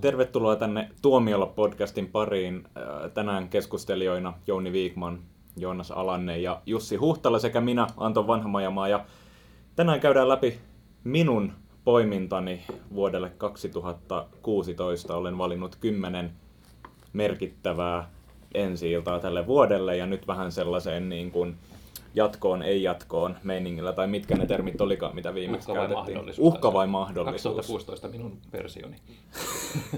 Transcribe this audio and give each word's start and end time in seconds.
Tervetuloa 0.00 0.56
tänne 0.56 0.90
Tuomiolla 1.02 1.46
podcastin 1.46 2.08
pariin. 2.08 2.64
Tänään 3.14 3.48
keskustelijoina 3.48 4.34
Jouni 4.46 4.72
Viikman, 4.72 5.18
Joonas 5.56 5.90
Alanne 5.90 6.38
ja 6.38 6.62
Jussi 6.66 6.96
Huhtala 6.96 7.38
sekä 7.38 7.60
minä, 7.60 7.86
Anton 7.96 8.26
Vanhamajamaa. 8.26 8.88
Ja 8.88 9.04
tänään 9.76 10.00
käydään 10.00 10.28
läpi 10.28 10.58
minun 11.04 11.52
poimintani 11.84 12.62
vuodelle 12.94 13.30
2016. 13.30 15.16
Olen 15.16 15.38
valinnut 15.38 15.76
kymmenen 15.76 16.30
merkittävää 17.12 18.10
ensi 18.54 18.92
tälle 19.22 19.46
vuodelle 19.46 19.96
ja 19.96 20.06
nyt 20.06 20.26
vähän 20.26 20.52
sellaiseen 20.52 21.08
niin 21.08 21.30
kuin 21.30 21.56
jatkoon, 22.18 22.62
ei 22.62 22.82
jatkoon 22.82 23.36
meiningillä, 23.42 23.92
tai 23.92 24.06
mitkä 24.06 24.34
ne 24.36 24.46
termit 24.46 24.80
olikaan, 24.80 25.14
mitä 25.14 25.34
viimeksi 25.34 25.70
Uhka 25.70 25.80
käytettiin. 25.80 25.98
mahdollisuus. 26.16 26.54
Uhka 26.54 26.72
vai 26.72 26.86
mahdollisuus? 26.86 27.54
2016 27.54 28.08
minun 28.08 28.38
versioni. 28.52 28.96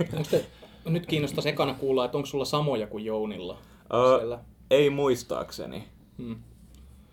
Nyt 0.84 1.06
kiinnostaa 1.06 1.44
ekana 1.46 1.74
kuulla, 1.74 2.04
että 2.04 2.18
onko 2.18 2.26
sulla 2.26 2.44
samoja 2.44 2.86
kuin 2.86 3.04
Jounilla? 3.04 3.58
Ö, 3.94 4.18
siellä? 4.18 4.38
ei 4.70 4.90
muistaakseni. 4.90 5.84
Hmm. 6.18 6.36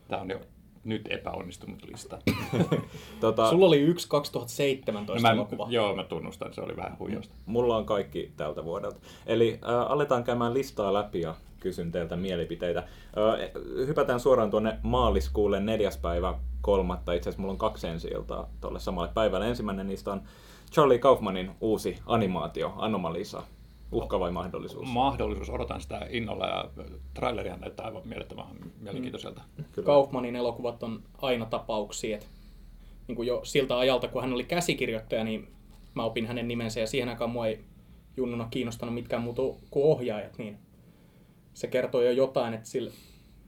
Tämä 0.08 0.22
on 0.22 0.30
jo 0.30 0.40
nyt 0.88 1.08
epäonnistunut 1.10 1.84
lista. 1.92 2.18
Tota, 3.20 3.50
Sulla 3.50 3.66
oli 3.66 3.80
yksi 3.80 4.08
2017 4.10 5.28
mä, 5.28 5.34
elokuva. 5.34 5.68
joo, 5.70 5.96
mä 5.96 6.04
tunnustan, 6.04 6.54
se 6.54 6.62
oli 6.62 6.76
vähän 6.76 7.00
huijausta. 7.00 7.34
Mulla 7.46 7.78
on 7.78 7.86
kaikki 7.86 8.32
tältä 8.38 8.64
vuodelta. 8.64 8.98
Eli 9.26 9.60
äh, 9.64 9.92
aletaan 9.92 10.24
käymään 10.24 10.54
listaa 10.54 10.94
läpi 10.94 11.22
ja 11.22 11.36
kysyn 11.60 11.92
teiltä 11.92 12.16
mielipiteitä. 12.16 12.80
Äh, 12.80 13.64
hypätään 13.88 14.20
suoraan 14.20 14.52
tuonne 14.52 14.78
maaliskuulle 14.84 15.60
neljäs 15.60 15.98
päivä 15.98 16.34
kolmatta. 16.62 17.14
Itse 17.14 17.30
asiassa 17.30 17.42
mulla 17.42 17.52
on 17.52 17.58
kaksi 17.58 17.88
ensi 17.88 18.08
iltaa 18.08 18.50
tuolle 18.62 18.80
samalle 18.80 19.10
päivälle. 19.14 19.50
Ensimmäinen 19.50 19.88
niistä 19.88 20.12
on 20.12 20.22
Charlie 20.72 21.00
Kaufmanin 21.00 21.52
uusi 21.62 22.00
animaatio, 22.06 22.74
Anomalisa. 22.78 23.44
Uhka 23.92 24.20
vai 24.20 24.32
mahdollisuus? 24.32 24.88
Mahdollisuus, 24.88 25.50
odotan 25.50 25.82
sitä 25.82 26.08
innolla 26.10 26.48
ja 26.48 26.70
trailerihan 27.14 27.60
näyttää 27.60 27.86
aivan 27.86 28.08
mielettömän 28.08 28.46
mielenkiintoiselta. 28.80 29.42
Kyllä. 29.72 29.86
Kaufmanin 29.86 30.36
elokuvat 30.36 30.84
on 30.84 31.04
aina 31.18 31.46
tapauksia. 31.46 32.18
Et, 32.18 32.28
niin 33.08 33.16
kuin 33.16 33.28
jo 33.28 33.42
siltä 33.44 33.78
ajalta, 33.78 34.08
kun 34.08 34.22
hän 34.22 34.34
oli 34.34 34.44
käsikirjoittaja, 34.44 35.24
niin 35.24 35.48
mä 35.96 36.04
opin 36.04 36.26
hänen 36.26 36.48
nimensä 36.48 36.80
ja 36.80 36.88
siihen 36.88 37.10
aikaan 37.10 37.30
mua 37.30 37.48
ei 37.48 37.60
junnuna 38.18 38.48
kiinnostanut 38.52 38.96
mitkään 38.96 39.22
muuta 39.22 39.42
kuin 39.70 39.86
ohjaajat, 39.86 40.38
niin 40.38 40.58
se 41.54 41.68
kertoo 41.68 42.02
jo 42.02 42.12
jotain, 42.12 42.54
että 42.54 42.70
sillä 42.70 42.92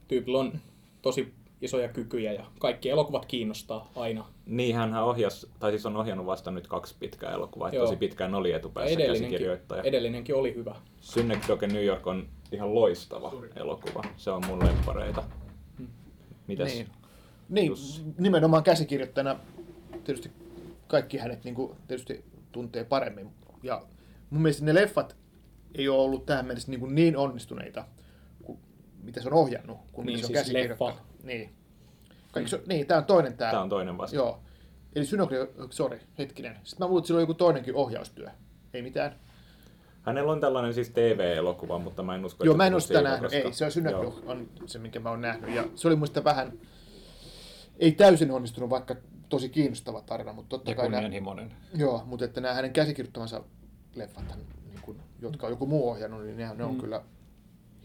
tyypillä 0.08 0.40
on 0.40 0.60
tosi 1.02 1.34
isoja 1.62 1.88
kykyjä 1.90 2.34
ja 2.34 2.46
kaikki 2.60 2.90
elokuvat 2.90 3.26
kiinnostaa 3.26 3.92
aina. 3.96 4.26
Niin, 4.46 4.76
hän 4.76 4.94
ohjas, 5.04 5.48
tai 5.60 5.72
siis 5.72 5.86
on 5.86 5.98
ohjannut 5.98 6.26
vasta 6.26 6.52
nyt 6.52 6.68
kaksi 6.68 6.96
pitkää 7.00 7.32
elokuvaa. 7.32 7.70
Joo. 7.70 7.86
Tosi 7.86 7.96
pitkään 7.98 8.36
oli 8.36 8.52
etupäässä 8.52 8.94
edellinenkin, 8.94 9.30
käsikirjoittaja. 9.32 9.84
edellinenkin 9.84 10.36
oli 10.36 10.56
hyvä. 10.56 10.76
Synecdoche 11.02 11.68
New 11.68 11.86
York 11.86 12.08
on 12.08 12.28
ihan 12.52 12.76
loistava 12.76 13.34
elokuva. 13.56 14.04
Se 14.18 14.32
on 14.32 14.46
mun 14.48 14.66
lemppareita. 14.66 15.24
Mitäs? 16.48 16.74
Niin. 16.74 16.88
Niin, 17.50 17.68
Jussi. 17.68 18.02
nimenomaan 18.18 18.64
käsikirjoittajana 18.64 19.40
tietysti 20.04 20.32
kaikki 20.88 21.18
hänet 21.18 21.44
niin 21.44 21.56
kuin, 21.56 21.72
tietysti 21.88 22.24
tuntee 22.52 22.84
paremmin. 22.84 23.30
Ja 23.64 23.82
mun 24.30 24.42
mielestä 24.42 24.66
ne 24.66 24.74
leffat 24.74 25.16
ei 25.76 25.90
ole 25.90 26.00
ollut 26.02 26.26
tähän 26.26 26.46
mennessä 26.46 26.72
niin, 26.72 26.80
kuin 26.80 26.96
niin 26.96 27.18
onnistuneita, 27.18 27.86
kuin 28.44 28.60
mitä 29.04 29.22
se 29.22 29.28
on 29.28 29.34
ohjannut, 29.34 29.78
kun 29.92 30.06
Niin, 30.06 30.18
mitä 30.18 30.28
se 30.28 30.32
on 30.34 30.36
siis 30.36 30.40
käsikirjoittanut. 30.46 30.94
leffa. 30.96 31.09
Niin. 31.24 31.54
Kaikki, 32.32 32.50
se, 32.50 32.62
niin, 32.68 32.88
tämä 32.88 32.98
on 32.98 33.06
toinen 33.06 33.38
tämä. 33.38 33.52
Tämä 33.52 33.64
on 33.64 33.70
toinen 33.70 33.98
vasta. 33.98 34.16
Joo. 34.16 34.40
Eli 34.96 35.06
Synokli, 35.06 35.38
sorry, 35.70 36.00
hetkinen. 36.18 36.56
Sitten 36.64 36.86
mä 36.86 36.88
luulen, 36.88 37.02
että 37.02 37.08
sillä 37.08 37.18
on 37.18 37.24
joku 37.24 37.34
toinenkin 37.34 37.76
ohjaustyö. 37.76 38.28
Ei 38.74 38.82
mitään. 38.82 39.16
Hänellä 40.02 40.32
on 40.32 40.40
tällainen 40.40 40.74
siis 40.74 40.90
TV-elokuva, 40.90 41.80
mutta 41.80 42.04
mä 42.04 42.16
en 42.16 42.26
usko, 42.26 42.44
Joo, 42.44 42.54
että 42.54 42.58
mä 42.58 42.66
en 42.68 42.72
se 42.72 42.74
ole 42.76 42.78
on 42.78 42.82
sitä 42.82 43.02
nähnyt. 43.02 43.32
koska- 43.32 43.38
Ei, 43.48 43.54
se 43.54 43.66
on 43.66 43.72
Synokli 43.72 44.24
on 44.26 44.48
se, 44.66 44.80
minkä 44.80 45.00
mä 45.00 45.10
oon 45.10 45.22
nähnyt. 45.22 45.56
Ja 45.56 45.64
se 45.76 45.88
oli 45.88 45.96
muista 45.96 46.24
vähän, 46.24 46.52
ei 47.80 47.92
täysin 47.92 48.32
onnistunut, 48.32 48.70
vaikka 48.70 48.96
tosi 49.30 49.50
kiinnostava 49.50 50.02
tarina, 50.02 50.34
mutta 50.34 50.50
totta 50.50 50.72
Ja 50.72 50.76
kai 50.76 50.86
nämä, 50.86 50.96
kunnianhimoinen. 50.96 51.52
Joo, 51.76 52.04
mutta 52.06 52.26
että 52.26 52.42
nämä 52.42 52.54
hänen 52.54 52.74
käsikirjoittamansa 52.74 53.44
leffat, 53.96 54.24
niin 54.70 54.80
kuin, 54.82 55.00
jotka 55.22 55.48
on 55.48 55.52
joku 55.54 55.66
muu 55.66 55.90
ohjannut, 55.90 56.24
niin 56.26 56.38
ne, 56.38 56.50
ne 56.56 56.64
on 56.64 56.76
kyllä 56.78 56.98
hi- 57.00 57.06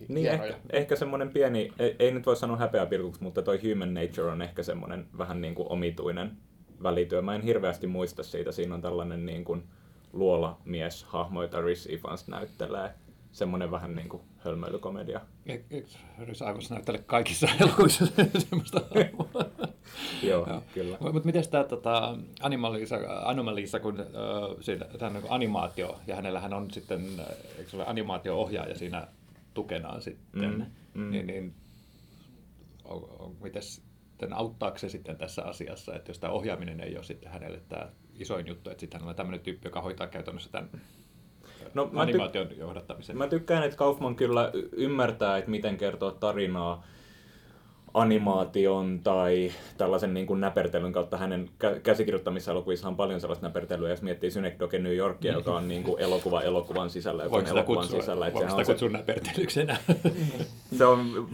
Niin, 0.09 0.31
hienoja. 0.31 0.55
ehkä, 0.55 0.61
ehkä 0.73 0.97
semmoinen 0.97 1.31
pieni, 1.31 1.73
ei, 1.79 1.97
ei 1.99 2.11
nyt 2.11 2.27
voi 2.27 2.37
sanoa 2.37 2.57
häpeäpilkuksi, 2.57 3.23
mutta 3.23 3.43
toi 3.43 3.61
Human 3.71 3.95
Nature 3.95 4.31
on 4.31 4.43
ehkä 4.43 4.63
semmoinen 4.63 5.07
vähän 5.19 5.41
niin 5.41 5.55
kuin 5.55 5.69
omituinen 5.69 6.37
välityö. 6.83 7.23
Mä 7.23 7.35
en 7.35 7.43
hirveästi 7.43 7.87
muista 7.87 8.23
siitä. 8.23 8.53
Siinä 8.53 8.75
on 8.75 8.83
tällainen 8.83 9.27
niin 9.27 9.45
kuin 9.45 9.63
luolamies-hahmo, 10.13 11.43
jota 11.43 11.61
Rhys 11.61 11.87
Ifans 11.87 12.29
näyttelee. 12.29 12.91
Semmoinen 13.33 13.71
vähän 13.71 13.97
niin 13.97 14.09
kuin 14.09 14.23
hölmöilykomedia. 14.37 15.21
Eikö 15.47 15.83
Rys 16.19 16.41
Ivans 16.41 16.71
näyttele 16.71 16.99
kaikissa 16.99 17.49
elokuvissa 17.61 18.07
semmoista 18.39 18.81
hahmoa? 18.95 19.45
Joo, 20.23 20.47
Joo. 20.49 20.63
kyllä. 20.75 20.97
Mutta 21.01 21.21
miten 21.25 21.49
tämä 21.51 21.65
tota, 21.65 22.17
Animalisa, 22.41 22.97
Anomalisa, 23.25 23.81
kun 23.81 24.01
äh, 24.01 24.07
siinä, 24.61 24.87
tämä 24.99 25.07
on 25.07 25.13
niin 25.13 25.33
animaatio, 25.33 26.01
ja 26.07 26.17
hänellähän 26.17 26.53
on 26.55 26.71
sitten, 26.71 27.07
eikö 27.59 27.71
se 27.71 27.77
ole 27.77 27.87
animaatio-ohjaaja 27.87 28.75
siinä 28.75 29.07
tukenaan 29.55 30.03
sitten, 30.03 30.55
Mm, 30.95 31.03
mm. 31.03 31.11
niin, 31.11 31.27
niin 31.27 31.55
on, 32.85 33.07
on, 33.19 33.37
mites, 33.41 33.83
sitten 34.11 34.33
auttaako 34.33 34.79
se 34.79 34.89
sitten 34.89 35.17
tässä 35.17 35.43
asiassa, 35.45 35.95
että 35.95 36.11
jos 36.11 36.19
tämä 36.19 36.33
ohjaaminen 36.33 36.81
ei 36.81 36.97
ole 36.97 37.05
sitten 37.05 37.33
hänelle 37.33 37.61
tämä 37.69 37.89
isoin 38.19 38.47
juttu, 38.47 38.71
että 38.71 38.81
sitten 38.81 39.01
hänellä 39.01 39.11
on 39.11 39.17
tämmöinen 39.17 39.41
tyyppi, 39.41 39.69
joka 39.69 39.81
hoitaa 39.83 40.07
käytännössä 40.07 40.51
tämän 40.51 40.71
No, 41.75 41.85
mä, 41.93 42.01
ty- 42.01 42.03
animaation 42.03 42.57
johdattamisen. 42.57 43.19
mä 43.19 43.27
tykkään, 43.29 43.63
että 43.63 43.77
Kaufman 43.77 44.17
kyllä 44.17 44.51
ymmärtää, 44.73 45.39
että 45.39 45.51
miten 45.51 45.77
kertoa 45.77 46.11
tarinaa 46.13 46.87
animaation 47.95 49.01
tai 49.05 49.53
tällaisen 49.79 50.15
niin 50.15 50.27
kuin 50.27 50.41
näpertelyn 50.41 50.93
kautta 50.93 51.17
hänen 51.17 51.49
kä- 51.65 51.81
käsikirjoittamissa 51.83 52.51
elokuvissa 52.51 52.89
on 52.89 52.97
paljon 52.97 53.21
sellaista 53.21 53.47
näpertelyä, 53.47 53.89
jos 53.91 54.03
miettii 54.03 54.31
Synecdoche 54.31 54.79
New 54.79 54.97
Yorkia, 54.97 55.33
joka 55.33 55.57
on 55.57 55.69
niin 55.69 55.83
kuin 55.83 56.01
elokuva 56.03 56.43
elokuvan 56.43 56.91
sisällä, 56.91 57.23
Voiko 57.23 57.41
sitä 57.41 57.51
elokuvan 57.51 57.83
kutsua, 57.83 58.01
sisällä. 58.01 58.27
että 58.27 58.41
sitä 58.41 58.55
on 58.55 58.65
se- 58.65 58.73
kutsua 58.73 58.89
näpertelyksi 58.89 59.61
enää? 59.61 59.77
se 60.79 60.85
on 60.85 61.29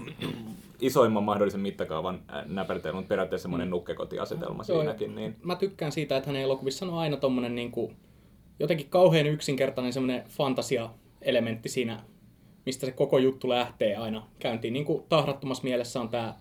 isoimman 0.81 1.22
mahdollisen 1.25 1.60
mittakaavan 1.60 2.21
äh, 2.34 2.44
näpertely, 2.47 2.94
mutta 2.94 3.09
periaatteessa 3.09 3.42
semmoinen 3.42 3.71
nukkekotiasetelma 3.71 4.65
Joo, 4.69 4.81
siinäkin. 4.81 5.15
Niin. 5.15 5.37
Mä 5.42 5.56
tykkään 5.56 5.92
siitä, 5.92 6.16
että 6.16 6.27
hänen 6.28 6.42
elokuvissaan 6.42 6.92
on 6.92 6.98
aina 6.98 7.16
tommonen 7.16 7.54
niin 7.54 7.71
kuin, 7.71 7.97
jotenkin 8.59 8.88
kauhean 8.91 9.27
yksinkertainen 9.27 9.92
semmoinen 9.92 10.25
fantasia-elementti 10.28 11.69
siinä, 11.69 12.00
mistä 12.66 12.87
se 12.87 12.92
koko 12.92 13.19
juttu 13.19 13.48
lähtee 13.48 13.97
aina 13.97 14.27
käyntiin. 14.38 14.72
Niin 14.72 14.84
kuin 14.84 15.03
tahrattomassa 15.09 15.65
mielessä 15.65 16.00
on 16.00 16.09
tämä 16.09 16.34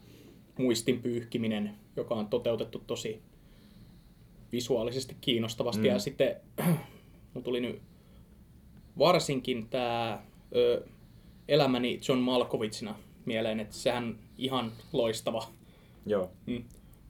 muistin 0.59 1.01
pyyhkiminen, 1.01 1.75
joka 1.95 2.15
on 2.15 2.27
toteutettu 2.27 2.83
tosi 2.87 3.21
visuaalisesti 4.51 5.15
kiinnostavasti. 5.21 5.81
Mm. 5.81 5.87
Ja 5.87 5.99
sitten 5.99 6.35
mun 7.33 7.43
tuli 7.43 7.61
nyt 7.61 7.81
varsinkin 8.97 9.67
tämä 9.69 10.23
elämäni 11.47 11.99
John 12.07 12.19
Malkovitsina 12.19 12.95
mieleen, 13.25 13.59
että 13.59 13.75
sehän 13.75 14.19
ihan 14.37 14.71
loistava 14.93 15.47
Joo. 16.05 16.31
Mm. 16.45 16.63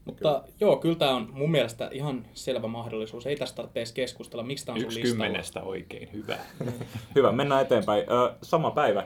Mutta 0.10 0.40
kyllä. 0.40 0.54
joo, 0.60 0.78
kyllä 0.78 0.96
tämä 0.96 1.16
on 1.16 1.30
mun 1.34 1.52
mielestä 1.52 1.90
ihan 1.92 2.26
selvä 2.34 2.68
mahdollisuus. 2.68 3.26
Ei 3.26 3.36
tästä 3.36 3.56
tarvitse 3.56 3.80
edes 3.80 3.92
keskustella. 3.92 4.44
Miksi 4.44 4.66
tämä 4.66 4.74
on 4.76 4.82
Yksi 4.82 4.94
sun 4.96 5.04
listalla? 5.04 5.24
kymmenestä 5.26 5.62
oikein 5.64 6.10
hyvä. 6.14 6.38
Hyvä, 7.16 7.32
mennään 7.32 7.62
eteenpäin. 7.62 8.02
Ö, 8.12 8.34
sama 8.42 8.72
päivä, 8.72 9.02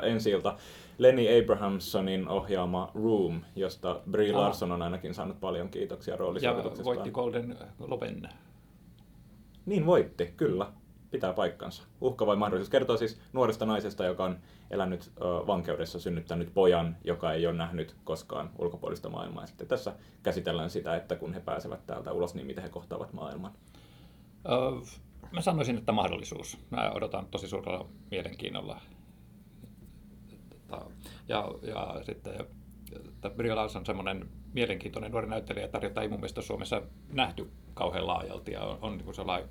4.3. 0.00 0.04
ensi 0.06 0.30
ilta, 0.30 0.56
Lenny 0.98 1.22
Abrahamsonin 1.42 2.28
ohjaama 2.28 2.90
Room, 2.94 3.40
josta 3.56 4.00
Brie 4.10 4.32
Ah. 4.34 4.40
Larson 4.40 4.72
on 4.72 4.82
ainakin 4.82 5.14
saanut 5.14 5.40
paljon 5.40 5.68
kiitoksia 5.68 6.14
Ja 6.14 6.18
roolisuorituksestaan. 6.18 6.84
voitti 6.96 7.10
Golden 7.10 7.56
Globen. 7.78 8.28
Niin 9.66 9.86
voitti, 9.86 10.26
kyllä. 10.36 10.66
Pitää 11.10 11.32
paikkansa. 11.32 11.82
Uhka 12.00 12.26
vai 12.26 12.36
mahdollisuus. 12.36 12.70
Kertoo 12.70 12.96
siis 12.96 13.20
nuoresta 13.32 13.66
naisesta, 13.66 14.04
joka 14.04 14.24
on 14.24 14.38
elänyt 14.70 15.10
ö, 15.16 15.46
vankeudessa, 15.46 16.00
synnyttänyt 16.00 16.54
pojan, 16.54 16.96
joka 17.04 17.32
ei 17.32 17.46
ole 17.46 17.56
nähnyt 17.56 17.96
koskaan 18.04 18.50
ulkopuolista 18.58 19.08
maailmaa. 19.08 19.46
Sitten 19.46 19.68
tässä 19.68 19.92
käsitellään 20.22 20.70
sitä, 20.70 20.96
että 20.96 21.16
kun 21.16 21.34
he 21.34 21.40
pääsevät 21.40 21.86
täältä 21.86 22.12
ulos, 22.12 22.34
niin 22.34 22.46
miten 22.46 22.62
he 22.62 22.68
kohtaavat 22.68 23.12
maailman. 23.12 23.52
Öö, 24.48 24.80
mä 25.32 25.40
sanoisin, 25.40 25.78
että 25.78 25.92
mahdollisuus. 25.92 26.58
Mä 26.70 26.90
odotan 26.90 27.26
tosi 27.26 27.48
suurella 27.48 27.88
mielenkiinnolla. 28.10 28.80
Tota, 30.50 30.84
Ja, 31.28 31.48
ja 31.62 32.00
sitten 32.02 32.46
että 33.08 33.30
Brie 33.30 33.54
Larson 33.54 33.80
on 33.80 33.86
semmoinen 33.86 34.28
mielenkiintoinen 34.52 35.12
nuori 35.12 35.28
näyttelijä, 35.28 35.68
jota 35.82 36.02
ei 36.02 36.08
mun 36.08 36.18
mielestä 36.18 36.42
Suomessa 36.42 36.82
nähty 37.12 37.50
kauhean 37.74 38.06
laajalti. 38.06 38.52
Ja 38.52 38.60
on, 38.60 38.78
on 38.82 38.98
niin 38.98 39.14
sellainen, 39.14 39.48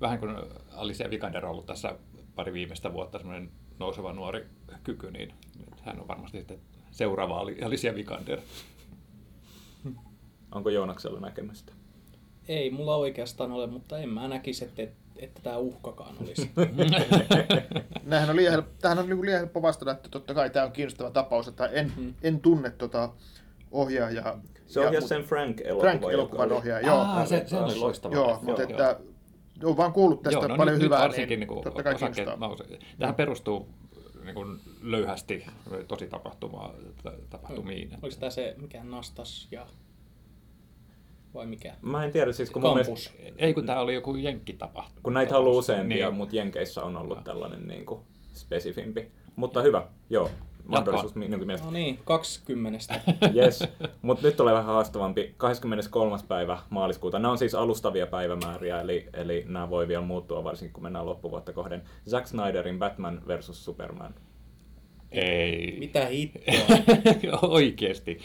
vähän 0.00 0.18
kuin 0.18 0.36
Alicia 0.72 1.10
Vikander 1.10 1.44
on 1.44 1.50
ollut 1.50 1.66
tässä 1.66 1.96
pari 2.34 2.52
viimeistä 2.52 2.92
vuotta 2.92 3.18
semmoinen 3.18 3.50
nouseva 3.78 4.12
nuori 4.12 4.46
kyky, 4.84 5.10
niin 5.10 5.34
hän 5.82 6.00
on 6.00 6.08
varmasti 6.08 6.38
sitten 6.38 6.58
seuraava 6.90 7.38
Ali- 7.40 7.64
Alicia 7.64 7.94
Vikander. 7.94 8.40
Onko 10.52 10.70
Joonaksella 10.70 11.20
näkemystä? 11.20 11.72
Ei 12.48 12.70
mulla 12.70 12.96
oikeastaan 12.96 13.52
ole, 13.52 13.66
mutta 13.66 13.98
en 13.98 14.08
mä 14.08 14.28
näkisi, 14.28 14.64
että 14.64 14.82
että 15.16 15.40
tämä 15.42 15.56
uhkakaan 15.56 16.14
olisi. 16.20 16.50
Nämähän 18.04 18.30
on 18.30 18.36
liian, 18.36 18.52
helppo, 18.52 18.72
tämähän 18.80 18.98
on 19.04 19.08
niin 19.10 19.22
liian 19.26 19.38
helppo 19.38 19.62
vastata, 19.62 19.90
että 19.90 20.08
totta 20.08 20.34
kai 20.34 20.50
tämä 20.50 20.66
on 20.66 20.72
kiinnostava 20.72 21.10
tapaus, 21.10 21.48
että 21.48 21.66
en, 21.66 21.92
Mm. 21.96 22.14
en 22.22 22.40
tunne 22.40 22.70
tota 22.70 23.10
ohjaajaa. 23.70 24.40
Se 24.66 24.80
mut- 24.90 25.08
sen 25.08 25.22
Frank-elokuvan. 25.22 25.80
Frank 25.98 26.12
elokuvan 26.12 26.44
joka 26.44 26.54
oli- 26.54 26.60
ohjaaja, 26.60 26.86
joo. 26.86 27.00
Ah, 27.00 27.26
se, 27.28 27.44
se 27.46 27.56
oli 27.56 27.76
loistava. 27.76 28.14
Joo, 28.14 28.38
mutta 28.42 28.62
Joo. 28.62 28.70
että 28.70 28.96
on 29.62 29.76
vaan 29.76 29.92
kuullut 29.92 30.22
tästä 30.22 30.38
Joo, 30.38 30.48
no 30.48 30.56
paljon 30.56 30.74
nyt, 30.74 30.84
hyvää, 30.84 30.98
nyt 30.98 31.04
varsinkin 31.08 31.40
niin 31.40 31.48
niin 31.48 31.62
totta 31.64 31.82
kai 31.82 31.94
osake, 31.94 32.12
kiinnostaa. 32.14 32.48
nouse. 32.48 32.64
Tähän 32.98 33.14
perustuu 33.14 33.68
niin 34.24 34.34
kuin 34.34 34.60
löyhästi 34.82 35.46
tosi 35.88 36.06
tapahtumaa, 36.06 36.74
tapahtumiin. 37.30 37.90
Oliko 38.02 38.16
tämä 38.20 38.30
se, 38.30 38.54
mikä 38.58 38.84
Nastas 38.84 39.48
ja... 39.50 39.66
Vai 41.34 41.46
mikä? 41.46 41.74
Mä 41.82 42.04
en 42.04 42.12
tiedä, 42.12 42.32
siis 42.32 42.50
kun 42.50 42.62
mun 42.62 42.74
mielestä. 42.74 43.10
Ei 43.36 43.54
kun 43.54 43.66
tämä 43.66 43.80
oli 43.80 43.94
joku 43.94 44.14
jenkkitapahtuma. 44.14 45.00
kun 45.02 45.14
näitä 45.14 45.32
haluaa 45.32 45.58
useampia, 45.58 46.06
Niin. 46.06 46.14
mutta 46.16 46.36
Jenkeissä 46.36 46.82
on 46.82 46.96
ollut 46.96 47.24
tällainen 47.24 47.66
niin 47.68 47.86
kuin 47.86 48.00
spesifimpi. 48.34 49.10
Mutta 49.36 49.62
hyvä, 49.62 49.86
joo. 50.10 50.30
Mahdollisuus 50.64 51.14
minunkin 51.14 51.46
mielestä. 51.46 51.66
No 51.66 51.72
niin, 51.72 51.98
20. 52.04 52.78
Yes. 53.34 53.64
Mutta 54.02 54.26
nyt 54.26 54.36
tulee 54.36 54.54
vähän 54.54 54.74
haastavampi. 54.74 55.34
23. 55.36 56.16
päivä 56.28 56.58
maaliskuuta. 56.70 57.18
Nämä 57.18 57.32
on 57.32 57.38
siis 57.38 57.54
alustavia 57.54 58.06
päivämääriä, 58.06 58.80
eli, 58.80 59.08
eli 59.12 59.44
nämä 59.48 59.70
voi 59.70 59.88
vielä 59.88 60.02
muuttua, 60.02 60.44
varsinkin 60.44 60.72
kun 60.72 60.82
mennään 60.82 61.06
loppuvuotta 61.06 61.52
kohden. 61.52 61.82
Zack 62.10 62.26
Snyderin 62.26 62.78
Batman 62.78 63.22
versus 63.26 63.64
Superman. 63.64 64.14
Ei. 65.10 65.76
Mitä 65.78 66.06
hittoa? 66.06 67.38
Oikeesti. 67.48 68.18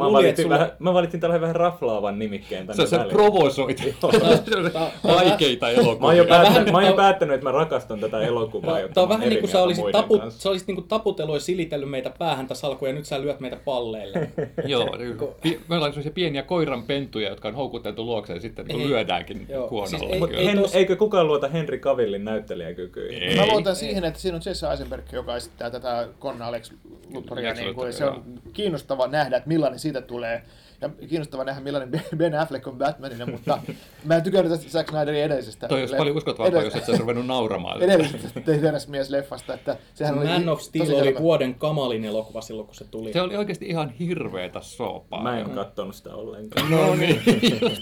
Mä, 0.00 0.08
Luulin, 0.08 0.22
valitsin, 0.24 0.42
sulla- 0.42 0.54
vähän, 0.58 0.70
mä 0.78 0.94
valitsin 0.94 1.20
tällainen 1.20 1.40
vähän 1.40 1.56
raflaavan 1.56 2.18
nimikkeen 2.18 2.66
tänne 2.66 2.86
Sä, 2.86 2.90
sä 2.96 3.04
provosoit 3.08 3.82
vaikeita 5.04 5.66
Mä 5.66 5.72
oon 6.06 6.16
jo, 6.16 6.24
elokuvia. 6.24 6.24
Päättänyt, 6.24 6.72
mä 6.72 6.78
oon 6.78 6.86
jo 6.86 6.92
päättänyt, 6.94 7.34
että 7.34 7.44
mä 7.44 7.52
rakastan 7.52 8.00
tätä 8.00 8.20
elokuvaa. 8.20 8.78
Tämä 8.94 9.02
on 9.02 9.08
vähän 9.08 9.28
niin 9.28 9.40
kuin 9.40 9.50
sä 9.50 9.62
olisit, 9.62 9.84
tapu, 9.92 10.20
sä 10.28 10.48
olisit 10.50 10.68
niin 10.68 10.76
kuin 10.76 10.88
taputellut 10.88 11.34
ja 11.36 11.40
silitellyt 11.40 11.90
meitä 11.90 12.10
päähän 12.18 12.46
tässä 12.46 12.66
alkuun 12.66 12.88
ja 12.88 12.94
nyt 12.94 13.04
sä 13.06 13.20
lyöt 13.22 13.40
meitä 13.40 13.56
palleille. 13.64 14.30
Joo, 14.66 14.96
pi- 15.42 15.60
me 15.68 15.74
ollaan 15.76 15.92
sellaisia 15.92 16.12
pieniä 16.12 16.42
koiranpentuja, 16.42 17.28
jotka 17.28 17.48
on 17.48 17.54
houkuteltu 17.54 18.04
luokseen 18.06 18.36
ja 18.36 18.40
sitten 18.40 18.66
niin 18.66 18.80
Ei. 18.80 18.88
lyödäänkin 18.88 19.46
Joo, 19.48 19.68
kuonolla. 19.68 19.98
siis 19.98 20.12
ei- 20.12 20.18
Mut 20.18 20.30
ei 20.32 20.46
Hen, 20.46 20.58
tos- 20.58 20.76
Eikö 20.76 20.96
kukaan 20.96 21.26
luota 21.26 21.48
Henry 21.48 21.78
Cavillin 21.78 22.24
näyttelijäkykyihin? 22.24 23.22
Ei. 23.22 23.36
Mä 23.36 23.46
luotan 23.46 23.76
siihen, 23.76 24.04
että 24.04 24.20
siinä 24.20 24.36
on 24.36 24.42
Jesse 24.46 24.66
Eisenberg, 24.70 25.04
joka 25.12 25.36
esittää 25.36 25.70
tätä 25.70 26.08
Con 26.20 26.42
Alex 26.42 26.72
Luthoria. 27.14 27.50
Lex 27.50 27.58
Niin 27.58 27.92
se 27.92 28.04
on 28.04 28.24
kiinnostava 28.52 29.06
nähdä, 29.08 29.36
että 29.36 29.48
millainen 29.48 29.78
siitä 29.92 30.06
tulee. 30.06 30.42
Ja 30.82 30.88
kiinnostava 31.08 31.44
nähdä, 31.44 31.60
millainen 31.60 32.02
Ben 32.16 32.34
Affleck 32.34 32.66
on 32.66 32.78
Batmanina, 32.78 33.26
mutta 33.26 33.58
mä 34.04 34.16
en 34.16 34.22
tykännyt 34.22 34.52
tästä 34.52 34.70
Zack 34.70 34.88
Snyderin 34.90 35.22
edellisestä. 35.24 35.68
Toi 35.68 35.80
olisi 35.80 35.94
leff- 35.94 35.98
paljon 35.98 36.16
uskottavampaa, 36.16 36.62
jos 36.62 36.72
edellisestä- 36.74 36.92
et 36.92 36.96
sä 36.96 37.00
ruvennut 37.02 37.26
nauramaan. 37.26 37.82
edellisestä 37.82 38.40
teräsmies-leffasta, 38.40 39.54
että 39.54 39.76
sehän 39.94 40.18
oli 40.18 40.26
Man 40.26 40.48
of 40.48 40.60
Steel 40.60 40.86
oli 40.94 41.04
hölmö. 41.04 41.20
vuoden 41.20 41.54
kamalin 41.54 42.04
elokuva 42.04 42.40
silloin, 42.40 42.66
kun 42.66 42.74
se 42.74 42.84
tuli. 42.84 43.12
Se 43.12 43.20
oli 43.20 43.36
oikeasti 43.36 43.66
ihan 43.66 43.90
hirveetä 43.90 44.60
soopaa. 44.60 45.22
Mä 45.22 45.38
en 45.38 45.50
kattonut 45.50 45.94
sitä 45.94 46.14
ollenkaan. 46.14 46.70
No 46.70 46.94
niin. 46.94 47.22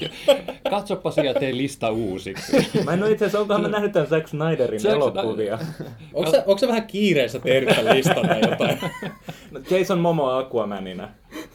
Katsopa 0.70 1.10
se 1.10 1.20
ja 1.22 1.34
tee 1.34 1.56
lista 1.56 1.90
uusiksi. 1.90 2.56
Mä 2.84 2.92
en 2.92 3.02
ole 3.02 3.10
itse 3.10 3.24
asiassa, 3.24 3.40
onkohan 3.40 3.62
mä 3.62 3.68
nähnyt 3.68 3.92
tämän 3.92 4.08
Zack 4.08 4.28
Snyderin 4.28 4.80
Zack 4.80 4.94
elokuvia. 4.94 5.58
Onko 6.14 6.30
se, 6.30 6.38
onko 6.38 6.58
se 6.58 6.68
vähän 6.68 6.86
kiireessä 6.86 7.38
tehnyt 7.38 7.76
tämän 7.76 7.96
listan 7.96 8.28
tai 8.28 8.40
jotain? 8.50 8.78
No, 9.50 9.60
Jason 9.70 9.98
Momoa 9.98 10.38
Aquamanina. 10.38 11.08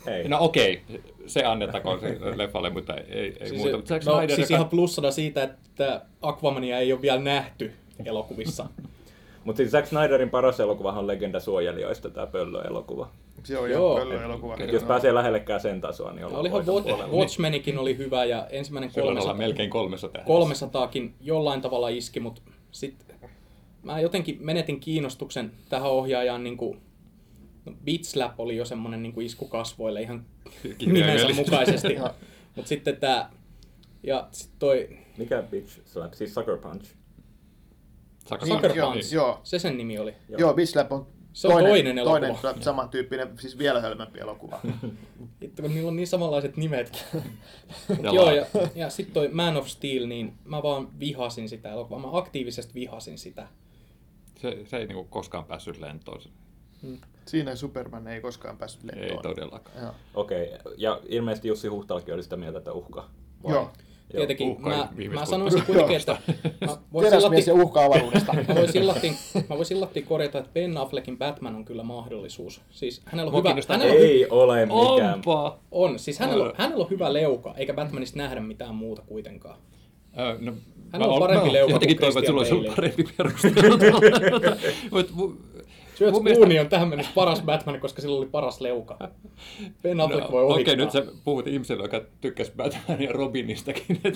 Ei. 0.07 0.27
No 0.27 0.37
okei, 0.39 0.81
se 1.27 1.43
annettakoon 1.43 1.99
se 1.99 2.17
leffalle, 2.35 2.69
mutta 2.69 2.93
ei, 2.93 3.37
ei 3.39 3.49
Siis, 3.49 3.61
muuta. 3.61 3.87
Zack 3.87 4.05
no, 4.05 4.13
Snyder, 4.13 4.35
siis 4.35 4.49
joka- 4.49 4.57
ihan 4.57 4.69
plussana 4.69 5.11
siitä, 5.11 5.43
että 5.43 6.01
Aquamania 6.21 6.79
ei 6.79 6.93
ole 6.93 7.01
vielä 7.01 7.19
nähty 7.19 7.71
elokuvissa. 8.05 8.65
Mutta 9.43 9.57
siis 9.57 9.71
Zack 9.71 9.87
Snyderin 9.87 10.29
paras 10.29 10.59
elokuvahan 10.59 10.99
on 10.99 11.07
Legenda 11.07 11.39
suojelijoista, 11.39 12.09
tämä 12.09 12.27
pöllöelokuva. 12.27 13.09
Se 13.43 13.57
on 13.57 13.71
Joo. 13.71 13.99
jo 13.99 14.05
pöllö 14.05 14.23
elokuva. 14.23 14.55
Et 14.59 14.73
jos 14.73 14.83
pääsee 14.83 15.13
lähellekään 15.13 15.59
sen 15.59 15.81
tasoa, 15.81 16.11
niin 16.13 16.25
ollaan 16.25 16.41
olihan 16.41 16.65
Watch. 16.65 17.11
Watchmenikin 17.11 17.77
oli 17.77 17.97
hyvä 17.97 18.25
ja 18.25 18.47
ensimmäinen 18.49 18.91
Silloin 18.91 19.17
ollaan 19.17 19.37
300, 19.37 19.47
melkein 19.47 19.69
300. 19.69 20.21
300kin 20.23 21.11
jollain 21.21 21.61
tavalla 21.61 21.89
iski, 21.89 22.19
mutta 22.19 22.41
sitten 22.71 23.15
mä 23.83 23.99
jotenkin 23.99 24.37
menetin 24.41 24.79
kiinnostuksen 24.79 25.51
tähän 25.69 25.91
ohjaajaan 25.91 26.43
niin 26.43 26.57
kuin, 26.57 26.81
no, 27.65 27.73
Beat 27.85 28.03
Slap 28.03 28.39
oli 28.39 28.57
jo 28.57 28.65
semmoinen 28.65 29.03
niin 29.03 29.13
kuin 29.13 29.25
isku 29.25 29.47
kasvoille 29.47 30.01
ihan 30.01 30.25
nimensä 30.85 31.33
mukaisesti. 31.33 31.95
Mutta 32.55 32.69
sitten 32.69 32.97
tämä, 32.97 33.29
ja 34.03 34.27
sitten 34.31 34.59
toi, 34.59 34.97
Mikä 35.17 35.41
bitch 35.43 35.81
slap? 35.85 36.13
Siis 36.13 36.33
Sucker 36.33 36.57
Punch. 36.57 36.85
Sucker 38.29 38.47
Niin, 38.47 38.55
Sucker 38.55 38.77
joo, 38.77 38.91
Punch. 38.91 39.13
joo. 39.13 39.39
se 39.43 39.59
sen 39.59 39.77
nimi 39.77 39.99
oli. 39.99 40.13
Joo. 40.29 40.39
Joo, 40.39 40.53
Bislap 40.53 40.91
on 40.91 41.07
Se 41.33 41.47
on 41.47 41.53
toinen 41.63 41.97
elokuva. 41.97 42.19
toinen 42.37 42.63
samantyyppinen, 42.63 43.39
siis 43.39 43.57
vielä 43.57 43.81
hölmempi 43.81 44.19
elokuva. 44.19 44.59
Hitto, 45.41 45.61
kun 45.61 45.73
niillä 45.73 45.87
on 45.87 45.95
niin 45.95 46.07
samanlaiset 46.07 46.57
nimetkin. 46.57 47.01
Joo, 48.13 48.31
ja, 48.31 48.45
ja 48.75 48.89
sitten 48.89 49.13
toi 49.13 49.27
Man 49.27 49.57
of 49.57 49.67
Steel, 49.67 50.07
niin 50.07 50.33
mä 50.45 50.63
vaan 50.63 50.99
vihasin 50.99 51.49
sitä 51.49 51.71
elokuvaa. 51.71 51.99
Mä 52.11 52.17
aktiivisesti 52.17 52.73
vihasin 52.73 53.17
sitä. 53.17 53.47
Se, 54.41 54.57
se 54.65 54.77
ei 54.77 54.87
niinku 54.87 55.03
koskaan 55.03 55.45
päässyt 55.45 55.77
lentoon. 55.79 56.21
Siinä 57.25 57.55
Superman 57.55 58.07
ei 58.07 58.21
koskaan 58.21 58.57
päässyt 58.57 58.83
lentoon. 58.83 59.11
Ei 59.11 59.17
todellakaan. 59.17 59.77
Joo. 59.81 59.91
Okei, 60.13 60.51
ja 60.77 60.99
ilmeisesti 61.09 61.47
Jussi 61.47 61.67
Huhtalakin 61.67 62.13
oli 62.13 62.23
sitä 62.23 62.37
mieltä, 62.37 62.57
että 62.57 62.73
uhka. 62.73 63.09
Vai? 63.43 63.53
Joo. 63.53 63.71
Tietenkin 64.11 64.47
uhka 64.49 64.69
mä, 64.69 64.87
mä 65.13 65.25
sanoisin 65.25 65.63
kuitenkin, 65.65 65.97
että 65.97 66.17
mä 66.61 66.77
voisin 66.93 67.09
Teräsmies 67.11 67.47
ja 67.47 67.53
illatti, 67.53 67.67
uhka 67.69 67.85
avaruudesta. 67.85 68.33
mä 68.47 68.55
voisin 68.55 68.81
illatti, 68.81 69.11
mä 69.49 69.57
voisin 69.57 69.77
korjata, 70.07 70.37
että 70.39 70.51
Ben 70.53 70.77
Affleckin 70.77 71.17
Batman 71.17 71.55
on 71.55 71.65
kyllä 71.65 71.83
mahdollisuus. 71.83 72.61
Siis 72.69 73.01
hänellä 73.05 73.31
on 73.31 73.37
hyvä, 73.37 73.55
hänellä 73.69 73.93
on, 73.93 73.99
hy- 73.99 74.03
Ei 74.03 74.27
ole 74.29 74.65
mikään. 74.65 75.13
Onpa! 75.13 75.59
on, 75.71 75.99
siis 75.99 76.19
hänellä, 76.19 76.45
on, 76.45 76.53
hänellä 76.57 76.83
on 76.83 76.89
hyvä 76.89 77.13
leuka, 77.13 77.53
eikä 77.57 77.73
Batmanista 77.73 78.17
nähdä 78.17 78.39
mitään 78.41 78.75
muuta 78.75 79.01
kuitenkaan. 79.07 79.57
Ö, 80.19 80.37
No, 80.39 80.53
Hän 80.91 81.01
on 81.01 81.07
mä 81.09 81.13
ol- 81.15 81.19
parempi 81.19 81.47
mä 81.47 81.53
leuka 81.53 81.73
Jotenkin 81.73 81.97
kuin 81.97 82.13
toivon, 82.13 82.23
että 82.23 82.31
sulla 82.31 82.41
olisi 82.41 82.73
Christian 82.73 82.75
parempi 82.75 83.03
perustelu. 83.17 84.57
George 85.97 86.11
mun 86.13 86.23
mielestä- 86.23 86.39
Clooney 86.45 86.59
on 86.59 86.69
tähän 86.69 86.87
mennessä 86.87 87.11
paras 87.15 87.41
Batman, 87.41 87.79
koska 87.79 88.01
sillä 88.01 88.17
oli 88.17 88.25
paras 88.25 88.61
leuka. 88.61 88.97
Ben 89.83 89.99
Affleck 90.01 90.31
voi 90.31 90.41
No, 90.41 90.47
ohittaa. 90.47 90.73
Okei, 90.73 90.75
nyt 90.85 90.91
sä 90.91 91.03
puhut 91.23 91.47
ihmiselle, 91.47 91.83
joka 91.83 92.01
tykkäsi 92.21 92.51
Batman 92.57 93.01
ja 93.01 93.11
Robinistakin. 93.11 94.01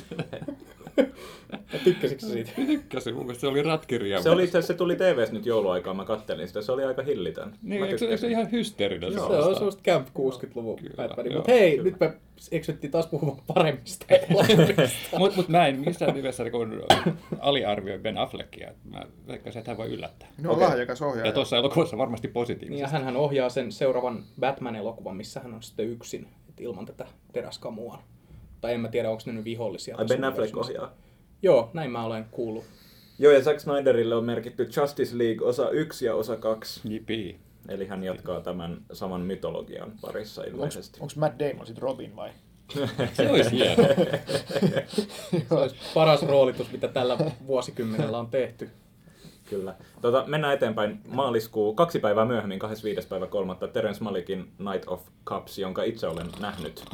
Tykkäsitkö 1.84 2.26
siitä? 2.26 2.52
Tykkäsin, 2.56 3.14
mun 3.16 3.24
mielestä 3.26 3.42
se 3.42 3.48
oli 3.48 3.62
ratkirja. 3.64 4.22
Se, 4.22 4.30
oli, 4.30 4.44
asiassa- 4.44 4.68
se 4.68 4.74
tuli 4.74 4.96
TVS 4.96 5.32
nyt 5.32 5.46
jouluaikaan, 5.46 5.96
mä 5.96 6.06
kattelin 6.06 6.48
sitä, 6.48 6.62
se 6.62 6.72
oli 6.72 6.84
aika 6.84 7.02
hillitön. 7.04 7.54
Niin, 7.62 7.84
eikö, 7.84 7.98
se- 7.98 8.06
eikö 8.06 8.18
se 8.18 8.28
ihan 8.28 8.52
hysteerinen? 8.52 9.12
Se 9.12 9.18
se 9.18 9.24
on 9.24 9.56
semmoista 9.56 9.84
Camp 9.84 10.08
60-luvun 10.08 10.76
Kyllä, 10.76 10.94
Batmanin. 10.98 11.32
joo, 11.32 11.40
Mutta 11.40 11.52
hei, 11.52 11.72
kyllä. 11.78 11.84
nyt 11.84 12.00
me 12.00 12.14
eksyttiin 12.52 12.92
taas 12.92 13.08
puhumaan 13.08 13.42
paremmista 13.54 14.06
elokuvista. 14.16 15.18
Mut, 15.18 15.36
mut 15.36 15.48
mä 15.50 15.68
en 15.68 15.80
missään 15.80 16.14
nimessä 16.16 16.44
niin 16.44 16.54
aliarvioi 17.40 18.00
Ben 18.00 18.18
Affleckia. 18.18 18.72
Mä 18.84 19.02
veikkasin, 19.28 19.60
että 19.60 19.72
hän 19.72 19.78
voi 19.78 19.88
yllättää. 19.88 20.30
No 20.42 20.52
okay. 20.52 20.68
lahjakas 20.68 21.02
ohjaaja. 21.02 21.26
Ja 21.30 21.34
tuossa 21.34 21.58
elokuvassa 21.58 21.98
varmasti 21.98 22.28
Niin 22.28 22.32
ja 22.32 22.34
positiivisesti. 22.34 22.92
hänhän 22.94 23.18
ohjaa 23.18 23.50
sen 23.50 23.72
seuraavan 23.72 24.24
Batman-elokuvan, 24.40 25.18
missä 25.18 25.40
hän 25.40 25.54
on 25.54 25.64
sitten 25.64 25.88
yksin, 25.90 26.28
ilman 26.60 26.86
tätä 26.86 27.06
teräskamua. 27.34 28.00
Tai 28.62 28.74
en 28.74 28.80
mä 28.80 28.88
tiedä, 28.88 29.10
onko 29.10 29.24
ne 29.26 29.34
nyt 29.34 29.46
vihollisia. 29.46 29.98
Ai 29.98 30.06
Ben 30.06 30.24
Affleck 30.24 30.58
ohjaa. 30.58 30.94
Joo, 31.42 31.70
näin 31.74 31.92
mä 31.92 32.06
olen 32.06 32.26
kuullut. 32.32 32.64
Joo, 33.20 33.34
ja 33.34 33.42
Zack 33.42 33.60
Snyderille 33.60 34.16
on 34.16 34.24
merkitty 34.24 34.70
Justice 34.78 35.18
League 35.18 35.48
osa 35.48 35.70
1 35.70 36.06
ja 36.06 36.16
osa 36.16 36.38
2. 36.38 36.82
Jipi. 36.90 37.40
Eli 37.70 37.88
hän 37.88 38.04
jatkaa 38.04 38.42
tämän 38.42 38.78
saman 38.94 39.22
mytologian 39.22 39.92
parissa 40.02 40.44
ilmeisesti. 40.44 41.00
Onko 41.02 41.14
Matt 41.16 41.40
Damon 41.40 41.68
sitten 41.68 41.82
Robin 41.82 42.16
vai? 42.16 42.30
Se 43.14 43.32
olisi 43.32 43.52
hieno. 43.52 43.84
Se 45.50 45.56
olisi 45.56 45.76
paras 45.94 46.24
roolitus, 46.24 46.72
mitä 46.72 46.88
tällä 46.88 47.18
vuosikymmenellä 47.48 48.20
on 48.20 48.28
tehty. 48.28 48.70
Kyllä. 49.50 49.76
Tota, 50.02 50.24
mennään 50.28 50.54
eteenpäin. 50.54 51.00
Maaliskuu, 51.08 51.74
kaksi 51.74 52.00
päivää 52.00 52.26
myöhemmin, 52.26 52.60
25. 52.60 53.08
päivä 53.08 53.28
3. 53.28 53.56
Terence 53.74 54.04
Malikin 54.04 54.52
Night 54.60 54.88
of 54.88 55.02
Cups, 55.26 55.58
jonka 55.58 55.84
itse 55.84 56.08
olen 56.08 56.28
nähnyt. 56.40 56.86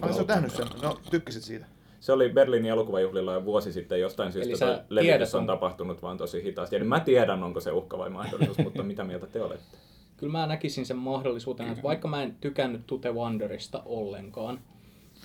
Sä 0.00 0.06
oot 0.06 0.14
ollut 0.14 0.28
nähnyt 0.28 0.52
sen? 0.52 0.66
No, 0.82 0.98
tykkäsit 1.10 1.42
siitä. 1.42 1.66
Se 2.00 2.12
oli 2.12 2.28
Berliinin 2.28 2.70
elokuvajuhlilla 2.70 3.32
jo 3.32 3.44
vuosi 3.44 3.72
sitten 3.72 4.00
jostain 4.00 4.26
Eli 4.26 4.32
syystä 4.44 4.56
sä 4.56 4.66
toi 4.66 4.84
levitys 4.88 5.34
on 5.34 5.40
on- 5.40 5.46
tapahtunut 5.46 6.02
vaan 6.02 6.16
tosi 6.16 6.42
hitaasti. 6.42 6.76
Eli 6.76 6.84
mä 6.84 7.00
tiedän, 7.00 7.42
onko 7.42 7.60
se 7.60 7.72
uhka 7.72 7.98
vai 7.98 8.10
mahdollisuus, 8.10 8.58
mutta 8.64 8.82
mitä 8.82 9.04
mieltä 9.04 9.26
te 9.26 9.42
olette? 9.42 9.76
Kyllä 10.16 10.32
mä 10.32 10.46
näkisin 10.46 10.86
sen 10.86 10.96
mahdollisuutena, 10.96 11.70
että 11.70 11.82
vaikka 11.82 12.08
mä 12.08 12.22
en 12.22 12.36
tykännyt 12.40 12.86
Tute 12.86 13.12
Wonderista 13.12 13.82
ollenkaan, 13.84 14.60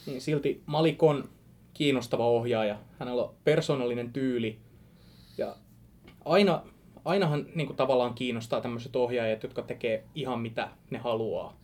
niin 0.05 0.21
silti 0.21 0.63
Malik 0.65 1.03
on 1.03 1.29
kiinnostava 1.73 2.25
ohjaaja. 2.27 2.79
Hänellä 2.99 3.23
on 3.23 3.33
persoonallinen 3.43 4.13
tyyli. 4.13 4.59
Ja 5.37 5.55
aina, 6.25 6.61
ainahan 7.05 7.45
niin 7.55 7.67
kuin 7.67 7.77
tavallaan 7.77 8.13
kiinnostaa 8.13 8.61
tämmöiset 8.61 8.95
ohjaajat, 8.95 9.43
jotka 9.43 9.61
tekee 9.61 10.03
ihan 10.15 10.39
mitä 10.39 10.69
ne 10.89 10.97
haluaa. 10.97 11.57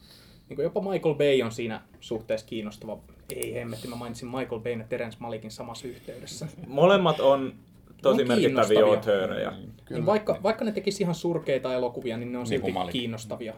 Niin 0.53 0.71
kuin 0.71 0.81
jopa 0.81 0.91
Michael 0.91 1.15
Bay 1.15 1.41
on 1.45 1.51
siinä 1.51 1.81
suhteessa 1.99 2.45
kiinnostava. 2.47 2.99
Ei 3.35 3.53
hemmetti, 3.53 3.87
mä 3.87 3.95
mainitsin 3.95 4.27
Michael 4.27 4.61
Bayn 4.61 4.79
ja 4.79 4.85
Terence 4.89 5.17
Malikin 5.19 5.51
samassa 5.51 5.87
yhteydessä. 5.87 6.47
Molemmat 6.67 7.19
on 7.19 7.53
tosi 8.01 8.21
On 8.21 8.27
merkittäviä 8.27 8.47
kiinnostavia. 8.47 8.85
auteurejä. 8.85 9.53
Niin 9.89 10.05
vaikka, 10.05 10.39
vaikka 10.43 10.65
ne 10.65 10.71
tekisi 10.71 11.03
ihan 11.03 11.15
surkeita 11.15 11.73
elokuvia, 11.73 12.17
niin 12.17 12.31
ne 12.31 12.37
on 12.37 12.41
Niin 12.43 12.49
silti 12.49 12.61
kuin 12.61 12.73
Malik. 12.73 12.91
kiinnostavia. 12.91 13.53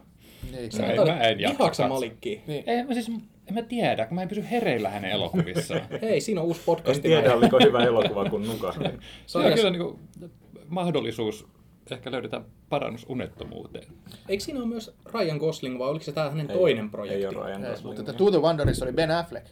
Niin. 0.52 0.70
Mä 0.80 0.86
en- 0.88 1.08
mä 1.08 1.20
en 1.22 1.40
jaksa 1.40 1.74
sä. 1.74 1.88
Malikkiä? 1.88 2.42
Niin. 2.48 2.64
Ei, 2.70 2.84
mä 2.84 2.94
siis, 2.94 3.08
en 3.48 3.54
mä 3.54 3.62
tiedä, 3.62 4.06
kun 4.06 4.16
mä 4.16 4.22
en 4.22 4.28
pysy 4.28 4.44
hereillä 4.52 4.90
hänen 4.90 5.12
elokuvissaan. 5.12 5.82
Hei, 6.02 6.22
siinä 6.22 6.42
on 6.42 6.48
uusi 6.48 6.60
En 6.60 6.66
podcast. 6.66 7.02
tiedä, 7.02 7.34
oliko 7.36 7.60
hyvä 7.60 7.84
elokuva, 7.84 8.30
kun 8.30 8.48
nukahdin. 8.48 9.00
Se 9.26 9.38
on 9.38 9.54
kyllä 9.54 9.70
niin 9.70 9.82
kuin, 9.84 10.00
mahdollisuus, 10.68 11.48
ehkä 11.94 12.12
löydetään 12.12 12.46
parannus 12.70 13.06
unettomuuteen. 13.10 13.86
Eikö 14.30 14.44
siinä 14.44 14.60
ole 14.60 14.68
myös 14.68 14.96
Ryan 15.14 15.38
Gosling 15.38 15.80
vai 15.80 15.90
oliko 15.90 16.06
se 16.06 16.12
tämä 16.12 16.30
hänen 16.30 16.52
Ei- 16.52 16.58
toinen 16.58 16.90
projekti? 16.90 17.20
Ei 17.20 17.26
ole 17.26 17.46
Ryan 17.46 17.64
Ei, 17.66 17.70
Gosling. 17.70 17.86
Mutta 17.88 18.02
että 18.02 18.14
To 18.14 18.32
the 18.32 18.40
Wonderissa 18.40 18.86
oli 18.86 18.94
Ben 18.94 19.12
Affleck. 19.12 19.48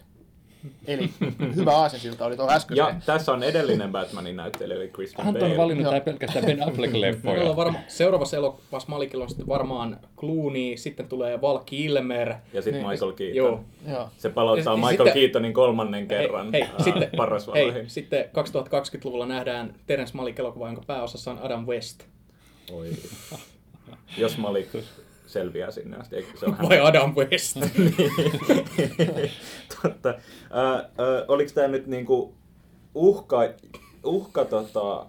Eli 0.87 1.09
hyvä 1.55 1.71
aasinsilta 1.77 2.25
oli 2.25 2.35
tuo 2.37 2.49
äskeinen. 2.49 2.85
Ja 2.85 2.95
tässä 3.05 3.31
on 3.31 3.43
edellinen 3.43 3.91
Batmanin 3.91 4.35
näyttelijä, 4.35 4.77
eli 4.77 4.87
Christian 4.87 5.27
Anton 5.27 5.43
on 5.43 5.49
Bale. 5.49 5.57
valinnut 5.63 5.89
tää 5.91 5.99
pelkästään 6.01 6.45
Ben 6.45 6.57
Meillä 6.57 6.65
on 6.65 6.73
Affleck-leffoja. 6.73 7.55
varma, 7.55 7.79
seuraavassa 7.87 8.37
elokuvassa 8.37 8.89
Malikilla 8.89 9.23
on 9.23 9.29
sitten 9.29 9.47
varmaan 9.47 9.99
Clooney, 10.17 10.77
sitten 10.77 11.07
tulee 11.07 11.41
Val 11.41 11.59
Kilmer. 11.65 12.33
Ja 12.53 12.61
sitten 12.61 12.81
Niin. 12.81 12.91
Michael 12.91 13.11
Keaton. 13.11 13.35
Joo. 13.35 13.63
Joo. 13.87 14.09
Se 14.17 14.29
palauttaa 14.29 14.73
Ja 14.73 14.77
Michael 14.77 14.91
sitten- 14.97 15.13
Keatonin 15.13 15.53
kolmannen 15.53 16.07
kerran 16.07 16.51
Hei, 16.51 16.61
hei, 16.61 16.69
ää, 16.71 16.83
sitten, 16.83 17.09
Parasvaloihin. 17.17 17.73
hei, 17.73 17.89
sitten 17.89 18.25
2020-luvulla 18.25 19.25
nähdään 19.25 19.73
Terence 19.85 20.13
Malik-elokuva, 20.17 20.67
jonka 20.67 20.81
pääosassa 20.87 21.31
on 21.31 21.39
Adam 21.39 21.65
West. 21.67 22.05
Oi. 22.71 22.89
Jos 24.17 24.37
Malik 24.37 24.67
selviää 25.27 25.71
sinne 25.71 25.97
asti, 25.97 26.15
eikö 26.15 26.37
se 26.37 26.45
on 26.45 26.57
Vai 26.69 26.79
Adam 26.79 27.15
West? 27.15 27.57
Totta. 29.81 30.09
Ää, 30.51 30.73
ää, 30.73 30.89
oliko 31.27 31.51
tämä 31.53 31.67
nyt 31.67 31.87
niinku 31.87 32.33
uhka, 32.95 33.39
uhka 34.03 34.45
tota, 34.45 34.99
ää, 34.99 35.07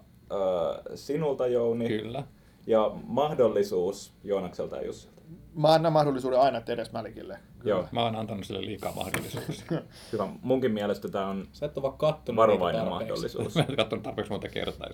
sinulta 0.94 1.46
Jouni 1.46 1.88
Kyllä. 1.88 2.22
ja 2.66 2.90
mahdollisuus 3.06 4.12
Joonakselta 4.24 4.82
Jussilta? 4.82 5.13
Mä 5.56 5.72
annan 5.72 5.92
mahdollisuuden 5.92 6.40
aina 6.40 6.60
Teres 6.60 6.92
Mälikille. 6.92 7.38
Joo, 7.64 7.88
Mä 7.92 8.02
oon 8.02 8.16
antanut 8.16 8.44
sille 8.44 8.60
liikaa 8.60 8.92
mahdollisuuksia. 8.92 9.82
hyvä. 10.12 10.28
Munkin 10.42 10.70
mielestä 10.72 11.08
tämä 11.08 11.26
on 11.26 11.48
Sä 11.52 11.66
et 11.66 11.76
ole 11.76 11.82
vaan 11.82 11.98
kattonut 11.98 12.36
varovainen 12.36 12.88
mahdollisuus. 12.88 13.54
Mä 13.56 13.64
en 13.68 13.76
katsonut 13.76 14.02
tarpeeksi 14.02 14.32
monta 14.32 14.48
kertaa. 14.48 14.86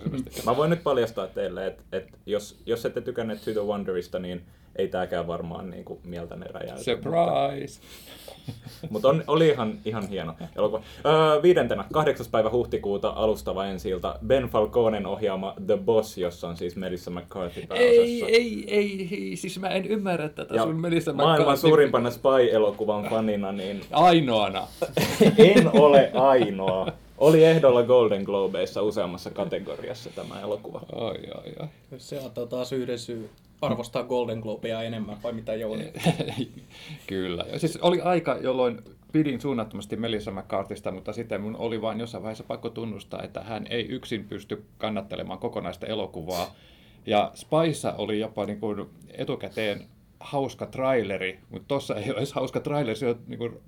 Mä 0.45 0.57
voin 0.57 0.69
nyt 0.69 0.83
paljastaa 0.83 1.27
teille, 1.27 1.67
että 1.67 1.83
et 1.91 2.19
jos, 2.25 2.61
jos 2.65 2.85
ette 2.85 3.01
tykänneet 3.01 3.45
To 3.45 3.51
the 3.51 3.61
Wonderista, 3.61 4.19
niin 4.19 4.45
ei 4.75 4.87
tääkään 4.87 5.27
varmaan 5.27 5.69
niinku 5.69 5.99
mieltänne 6.03 6.45
räjäytä. 6.53 6.83
Surprise! 6.83 7.81
Mutta 8.89 9.09
on, 9.09 9.23
oli 9.27 9.47
ihan, 9.47 9.79
ihan 9.85 10.07
hieno 10.09 10.33
elokuva. 10.55 10.81
Öö, 11.05 11.41
viidentenä, 11.41 11.85
8. 11.93 12.25
päivä 12.31 12.49
huhtikuuta 12.49 13.09
alustava 13.09 13.65
ensi 13.65 13.89
Ben 14.27 14.43
Falconen 14.43 15.05
ohjaama 15.05 15.53
The 15.67 15.77
Boss, 15.77 16.17
jossa 16.17 16.47
on 16.47 16.57
siis 16.57 16.75
Melissa 16.75 17.11
McCarthy 17.11 17.67
pääosassa. 17.67 18.01
Ei, 18.01 18.23
ei, 18.23 18.63
ei, 18.67 19.07
ei, 19.11 19.35
siis 19.35 19.59
mä 19.59 19.67
en 19.67 19.85
ymmärrä 19.85 20.29
tätä 20.29 20.55
ja 20.55 20.63
sun 20.63 20.81
Melissa 20.81 21.13
maailman 21.13 21.55
McCarthy- 21.57 21.61
suurimpana 21.61 22.09
spy-elokuvan 22.09 23.09
fanina, 23.09 23.51
niin 23.51 23.81
Ainoana. 23.91 24.67
en 25.37 25.69
ole 25.73 26.11
ainoa. 26.13 26.87
Oli 27.17 27.43
ehdolla 27.43 27.83
Golden 27.83 28.23
Globeissa 28.23 28.81
useammassa 28.81 29.29
kategoriassa 29.29 30.09
tämä 30.15 30.41
elokuva. 30.41 30.81
Oi, 30.91 31.17
oi, 31.35 31.53
oi. 31.59 31.67
Se 31.97 32.19
antaa 32.25 32.45
taas 32.45 32.71
yhden 32.71 32.99
syy 32.99 33.29
arvostaa 33.61 34.03
Golden 34.03 34.39
Globea 34.39 34.83
enemmän, 34.83 35.23
vai 35.23 35.33
mitä 35.33 35.53
Jouni? 35.53 35.93
Kyllä. 37.07 37.45
Siis 37.57 37.77
oli 37.77 38.01
aika, 38.01 38.37
jolloin 38.41 38.81
pidin 39.11 39.41
suunnattomasti 39.41 39.95
Melissa 39.95 40.31
McCarthysta, 40.31 40.91
mutta 40.91 41.13
sitten 41.13 41.41
mun 41.41 41.55
oli 41.55 41.81
vain 41.81 41.99
jossain 41.99 42.23
vaiheessa 42.23 42.43
pakko 42.43 42.69
tunnustaa, 42.69 43.23
että 43.23 43.41
hän 43.41 43.67
ei 43.69 43.85
yksin 43.85 44.27
pysty 44.27 44.65
kannattelemaan 44.77 45.39
kokonaista 45.39 45.87
elokuvaa. 45.87 46.55
Ja 47.05 47.31
Spaissa 47.33 47.93
oli 47.93 48.19
jopa 48.19 48.45
niin 48.45 48.59
kuin 48.59 48.89
etukäteen 49.09 49.85
hauska 50.19 50.65
traileri, 50.65 51.39
mutta 51.49 51.67
tossa 51.67 51.95
ei 51.95 52.09
ole 52.09 52.17
edes 52.17 52.33
hauska 52.33 52.59
traileri, 52.59 52.95
se 52.95 53.07
on 53.07 53.19
niin 53.27 53.39
kuin 53.39 53.59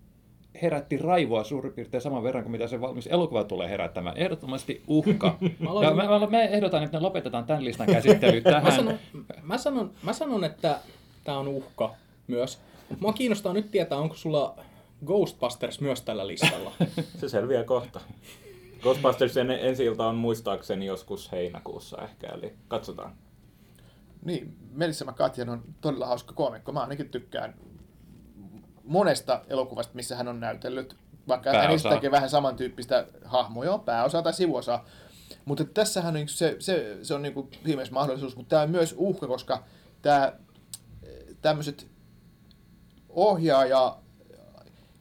herätti 0.61 0.97
raivoa 0.97 1.43
suurin 1.43 1.73
piirtein 1.73 2.01
saman 2.01 2.23
verran 2.23 2.43
kuin 2.43 2.51
mitä 2.51 2.67
se 2.67 2.81
valmis 2.81 3.07
elokuva 3.07 3.43
tulee 3.43 3.69
herättämään. 3.69 4.17
Ehdottomasti 4.17 4.83
uhka. 4.87 5.37
aloin- 5.67 5.87
ja 5.87 5.93
mä, 5.93 6.19
mä, 6.19 6.27
mä 6.27 6.41
ehdotan, 6.41 6.83
että 6.83 6.97
me 6.97 7.01
lopetetaan 7.01 7.45
tämän 7.45 7.65
listan 7.65 7.87
käsittely 7.87 8.41
Mä 8.45 8.51
tähän. 8.51 8.71
sanon, 8.71 8.99
mä 9.41 9.57
sanon, 9.57 9.91
mä 10.03 10.13
sanon 10.13 10.43
että 10.43 10.79
tämä 11.23 11.37
on 11.37 11.47
uhka 11.47 11.95
myös. 12.27 12.59
Mua 12.99 13.13
kiinnostaa 13.13 13.53
nyt 13.53 13.71
tietää, 13.71 13.97
onko 13.97 14.15
sulla 14.15 14.55
Ghostbusters 15.05 15.81
myös 15.81 16.01
tällä 16.01 16.27
listalla. 16.27 16.71
Se 17.19 17.29
selviää 17.29 17.63
kohta. 17.63 18.01
Ghostbustersin 18.81 19.51
ensi 19.51 19.85
ilta 19.85 20.07
on 20.07 20.15
muistaakseni 20.15 20.85
joskus 20.85 21.31
heinäkuussa 21.31 21.97
ehkä, 22.01 22.27
eli 22.27 22.53
katsotaan. 22.67 23.15
Niin, 24.25 24.55
Melissa 24.71 25.05
McCarthy 25.05 25.41
on 25.41 25.63
todella 25.81 26.07
hauska 26.07 26.33
koomikko. 26.33 26.71
Mä 26.71 26.79
ainakin 26.81 27.09
tykkään 27.09 27.53
monesta 28.83 29.41
elokuvasta, 29.47 29.95
missä 29.95 30.15
hän 30.15 30.27
on 30.27 30.39
näytellyt. 30.39 30.95
Vaikka 31.27 31.49
hän 31.49 31.57
Pääosaa. 31.59 31.75
esittääkin 31.75 32.11
vähän 32.11 32.29
samantyyppistä 32.29 33.07
hahmoa, 33.25 33.65
joo, 33.65 33.79
pääosa 33.79 34.21
tai 34.21 34.33
sivuosa. 34.33 34.79
Mutta 35.45 35.63
tässähän 35.65 36.15
on 36.15 36.27
se, 36.27 36.55
se, 36.59 36.97
se 37.01 37.13
on 37.13 37.21
niin 37.21 37.49
viimeis 37.65 37.91
mahdollisuus, 37.91 38.35
mutta 38.35 38.49
tämä 38.49 38.61
on 38.61 38.69
myös 38.71 38.95
uhka, 38.97 39.27
koska 39.27 39.63
tämä 40.01 40.33
tämmöiset 41.41 41.87
ohjaaja 43.09 43.97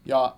ja 0.05 0.37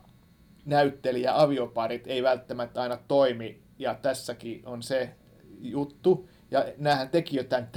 näyttelijä 0.65 1.41
avioparit 1.43 2.07
ei 2.07 2.23
välttämättä 2.23 2.83
aina 2.83 2.99
toimi, 3.09 3.63
ja 3.79 3.95
tässäkin 3.95 4.63
on 4.67 4.83
se 4.83 5.15
juttu. 5.61 6.29
Ja 6.51 6.65
näähän 6.79 7.09
teki 7.09 7.37
jo 7.37 7.45
tämän 7.45 7.69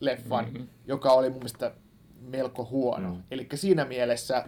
leffan, 0.00 0.44
Mhm. 0.44 0.52
mm-hmm. 0.54 0.68
joka 0.86 1.12
oli 1.12 1.28
mun 1.28 1.38
mielestä 1.38 1.72
melko 2.20 2.64
huono. 2.70 3.08
Mm. 3.08 3.14
Mm. 3.16 3.22
Eli 3.30 3.48
siinä 3.54 3.84
mielessä 3.84 4.44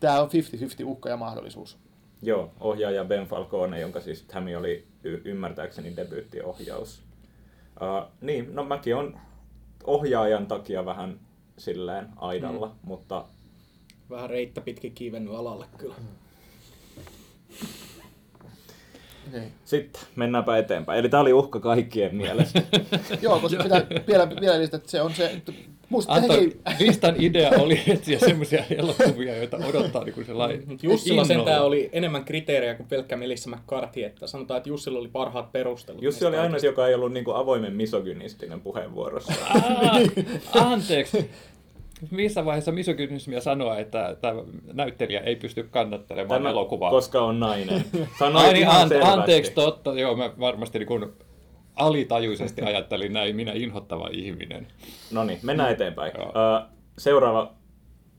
tämä 0.00 0.20
on 0.20 0.28
50-50 0.28 0.84
uhka 0.84 1.08
ja 1.08 1.16
mahdollisuus. 1.16 1.78
Joo, 2.22 2.52
ohjaaja 2.60 3.04
Ben 3.04 3.26
Falcone, 3.26 3.80
jonka 3.80 4.00
siis 4.00 4.22
Tammy 4.22 4.54
oli 4.54 4.86
y- 5.04 5.22
ymmärtääkseni 5.24 5.96
debyyttiohjaus. 5.96 7.02
Uh, 7.80 8.12
niin, 8.20 8.54
no 8.54 8.64
mäkin 8.64 8.96
on 8.96 9.18
ohjaajan 9.84 10.46
takia 10.46 10.84
vähän 10.84 11.20
silleen 11.58 12.08
aidalla, 12.16 12.66
mm. 12.66 12.74
mutta 12.82 13.24
Vähän 14.10 14.30
reittä 14.30 14.60
pitkin 14.60 14.92
kiivennyt 14.92 15.34
alalle 15.34 15.66
kyllä. 15.78 15.94
Niin. 19.32 19.52
sitten 19.64 20.02
mennäänpä 20.16 20.58
eteenpäin. 20.58 20.98
Eli 20.98 21.08
tämä 21.08 21.20
oli 21.20 21.32
uhka 21.32 21.60
kaikkien 21.60 22.16
mielestä. 22.16 22.62
Joo, 23.22 23.40
koska 23.40 23.62
pitää 23.62 23.86
vielä, 24.06 24.30
vielä 24.40 24.58
lisätä, 24.58 24.76
että 24.76 24.90
se 24.90 25.02
on 25.02 25.14
se... 25.14 25.42
Musta 25.88 26.12
Anto, 26.12 26.32
hei, 26.32 26.56
listan 26.80 27.14
idea 27.18 27.50
oli 27.58 27.80
etsiä 27.88 28.18
semmoisia 28.18 28.64
elokuvia, 28.70 29.36
joita 29.36 29.56
odottaa 29.68 30.04
niin 30.04 30.14
kuin 30.14 30.26
sellainen 30.26 30.62
Mut 30.66 30.82
Jussilla 30.82 31.22
innolla. 31.22 31.44
sentään 31.44 31.64
oli 31.64 31.90
enemmän 31.92 32.24
kriteerejä 32.24 32.74
kuin 32.74 32.88
pelkkä 32.88 33.16
Melissa 33.16 33.50
McCarthy, 33.50 34.02
että 34.04 34.26
sanotaan, 34.26 34.58
että 34.58 34.68
Jussilla 34.68 34.98
oli 34.98 35.08
parhaat 35.08 35.52
perustelut. 35.52 36.02
Jussi 36.02 36.26
oli 36.26 36.36
ainoa, 36.36 36.50
kaikista. 36.50 36.66
joka 36.66 36.88
ei 36.88 36.94
ollut 36.94 37.12
niinku 37.12 37.30
avoimen 37.32 37.72
misogynistinen 37.72 38.60
puheenvuorossa. 38.60 39.32
Ah, 39.50 40.72
anteeksi. 40.72 41.30
Missä 42.10 42.44
vaiheessa 42.44 42.72
misogynismia 42.72 43.40
sanoa, 43.40 43.78
että 43.78 44.16
tämä 44.20 44.42
näyttelijä 44.72 45.20
ei 45.20 45.36
pysty 45.36 45.62
kannattelemaan 45.70 46.40
Tämä, 46.40 46.50
elokuvaa? 46.50 46.90
koska 46.90 47.20
on 47.20 47.40
nainen. 47.40 47.84
Sanoin 48.18 48.46
Ai 48.46 48.52
niin, 48.52 48.62
ihan 48.62 48.92
an, 48.92 49.02
anteeksi, 49.18 49.52
totta. 49.52 49.94
Joo, 50.00 50.16
mä 50.16 50.30
varmasti 50.40 50.78
niin 50.78 50.86
kuin 50.86 51.12
alitajuisesti 51.76 52.62
ajattelin 52.62 53.12
näin, 53.12 53.36
minä 53.36 53.52
inhottava 53.54 54.08
ihminen. 54.12 54.66
No 55.12 55.24
niin, 55.24 55.38
mennään 55.42 55.72
eteenpäin. 55.72 56.12
Joo. 56.18 56.28
Ö, 56.28 56.66
seuraava 56.98 57.52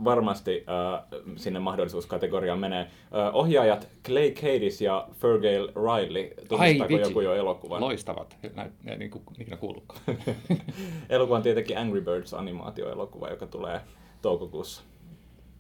varmasti 0.04 0.66
ö, 1.12 1.18
sinne 1.36 1.60
mahdollisuuskategoriaan 1.60 2.60
menee. 2.60 2.88
Ö, 3.14 3.32
ohjaajat 3.34 3.88
Clay 4.06 4.32
Cadis 4.32 4.82
ja 4.82 5.08
Fergal 5.14 5.68
Riley. 5.68 6.30
Tunnistaako 6.50 6.94
vitsi. 6.94 7.10
joku 7.10 7.22
jo 7.22 7.36
elokuvan? 7.36 7.82
Loistavat, 7.82 8.38
Nä, 8.56 8.70
nä, 8.84 8.96
niin 8.96 9.12
kuin 9.12 9.24
ikinä 9.40 9.58
kuullutkaan. 9.58 10.02
Elokuva 11.10 11.36
on 11.38 11.44
tietenkin 11.44 11.78
Angry 11.78 12.02
Birds 12.02 12.34
animaatioelokuva, 12.34 13.30
joka 13.30 13.48
tulee 13.48 13.82
toukokuussa. 14.22 14.82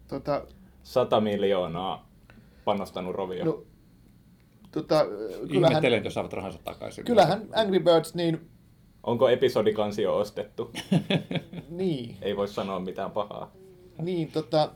tota, 0.07 0.41
100 0.83 1.21
miljoonaa 1.21 2.07
panostanut 2.65 3.15
rovio. 3.15 3.45
no, 3.45 3.63
tota, 4.81 5.05
kyllähän, 5.49 5.71
Ihmettelen, 5.71 6.03
jos 6.03 6.13
saavat 6.13 6.33
rahansa 6.33 6.59
takaisin. 6.63 7.05
kyllähän 7.05 7.41
Angry 7.55 7.79
Birds, 7.79 8.15
niin, 8.15 8.49
Onko 9.03 9.29
episodikansi 9.29 10.01
jo 10.01 10.17
ostettu? 10.17 10.71
niin, 11.69 12.17
Ei 12.21 12.37
voi 12.37 12.47
sanoa 12.47 12.79
mitään 12.79 13.11
pahaa. 13.11 13.51
niin 14.01 14.31
tota, 14.31 14.71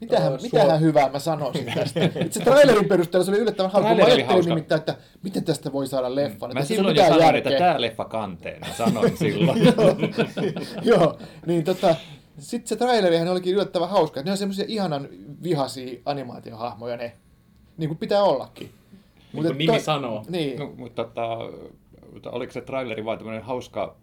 mitähän, 0.00 0.32
Ää, 0.32 0.38
mitähän 0.42 0.70
suo- 0.70 0.80
hyvää 0.80 1.10
mä 1.10 1.18
sanoisin 1.18 1.66
tästä. 1.74 2.00
Itse 2.24 2.40
trailerin 2.40 2.88
perusteella 2.88 3.24
se 3.24 3.30
oli 3.30 3.38
yllättävän 3.40 3.70
hauska. 3.70 3.94
Mä 3.94 4.04
ajattelin 4.04 4.44
nimittäin, 4.48 4.78
että 4.78 4.94
miten 5.22 5.44
tästä 5.44 5.72
voi 5.72 5.86
saada 5.86 6.14
leffan. 6.14 6.50
Mä 6.54 6.60
että 6.60 6.68
silloin 6.74 6.96
jo 6.96 7.02
sanoin, 7.02 7.36
että 7.36 7.50
järkeä. 7.50 7.58
tämä 7.68 7.80
leffa 7.80 8.04
kanteen. 8.04 8.60
Mä 8.60 8.74
sanoin 8.74 9.16
silloin. 9.18 9.60
Joo, 10.82 11.18
niin 11.46 11.64
tota, 11.64 11.94
Sitten 12.38 12.68
se 12.68 12.76
trailerihan 12.76 13.28
olikin 13.28 13.54
yllättävän 13.54 13.88
hauska. 13.88 14.22
Ne 14.22 14.30
on 14.30 14.36
semmoisia 14.36 14.64
ihanan 14.68 15.08
vihaisia 15.42 16.00
animaatiohahmoja 16.04 16.96
ne. 16.96 17.12
Niin 17.80 17.88
kuin 17.88 17.98
pitää 17.98 18.22
ollakin. 18.22 18.70
Niin 19.32 19.44
kuin 19.44 19.58
nimi 19.58 19.80
sanoo. 19.80 20.24
Niin. 20.28 20.58
No, 20.58 20.72
mutta, 20.76 21.04
tota, 21.04 21.38
mutta 22.12 22.30
oliko 22.30 22.52
se 22.52 22.60
traileri 22.60 23.04
vain 23.04 23.18
tämmöinen 23.18 23.42
hauska 23.42 23.96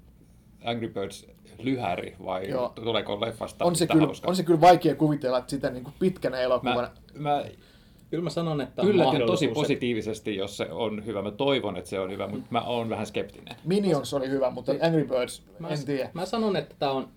Angry 0.65 0.87
Birds 0.87 1.27
lyhäri 1.59 2.15
vai 2.25 2.49
Joo. 2.49 2.69
tuleeko 2.69 3.21
leffasta 3.21 3.65
on, 3.65 3.75
se 3.75 3.87
kyllä, 3.87 4.05
hauskaa? 4.05 4.29
on 4.29 4.35
se 4.35 4.43
kyllä 4.43 4.61
vaikea 4.61 4.95
kuvitella 4.95 5.37
että 5.37 5.49
sitä 5.49 5.69
niin 5.69 5.83
kuin 5.83 5.93
pitkänä 5.99 6.39
elokuvana. 6.39 6.89
Mä, 7.13 7.29
mä 7.29 7.45
Kyllä 8.09 8.23
mä 8.23 8.29
sanon, 8.29 8.61
että 8.61 8.81
on 8.81 8.87
yllätyn 8.87 9.27
tosi 9.27 9.47
positiivisesti, 9.47 10.35
jos 10.35 10.57
se 10.57 10.67
on 10.71 11.05
hyvä. 11.05 11.21
Mä 11.21 11.31
toivon, 11.31 11.77
että 11.77 11.89
se 11.89 11.99
on 11.99 12.11
hyvä, 12.11 12.27
mutta 12.27 12.47
mä 12.49 12.61
oon 12.61 12.89
vähän 12.89 13.05
skeptinen. 13.05 13.55
Minions 13.63 14.13
oli 14.13 14.29
hyvä, 14.29 14.49
mutta 14.49 14.71
Angry 14.81 15.05
Birds, 15.05 15.43
Mä, 15.59 15.67
en 15.67 15.85
tiedä. 15.85 16.09
mä 16.13 16.25
sanon, 16.25 16.55
että 16.55 16.75
tämä 16.79 16.91
on, 16.91 17.07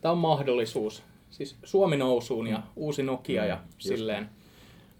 tää 0.00 0.12
on 0.12 0.18
mahdollisuus. 0.18 1.02
Siis 1.30 1.56
Suomi 1.64 1.96
nousuun 1.96 2.46
ja 2.46 2.62
uusi 2.76 3.02
Nokia 3.02 3.44
ja 3.44 3.58
silleen. 3.78 4.28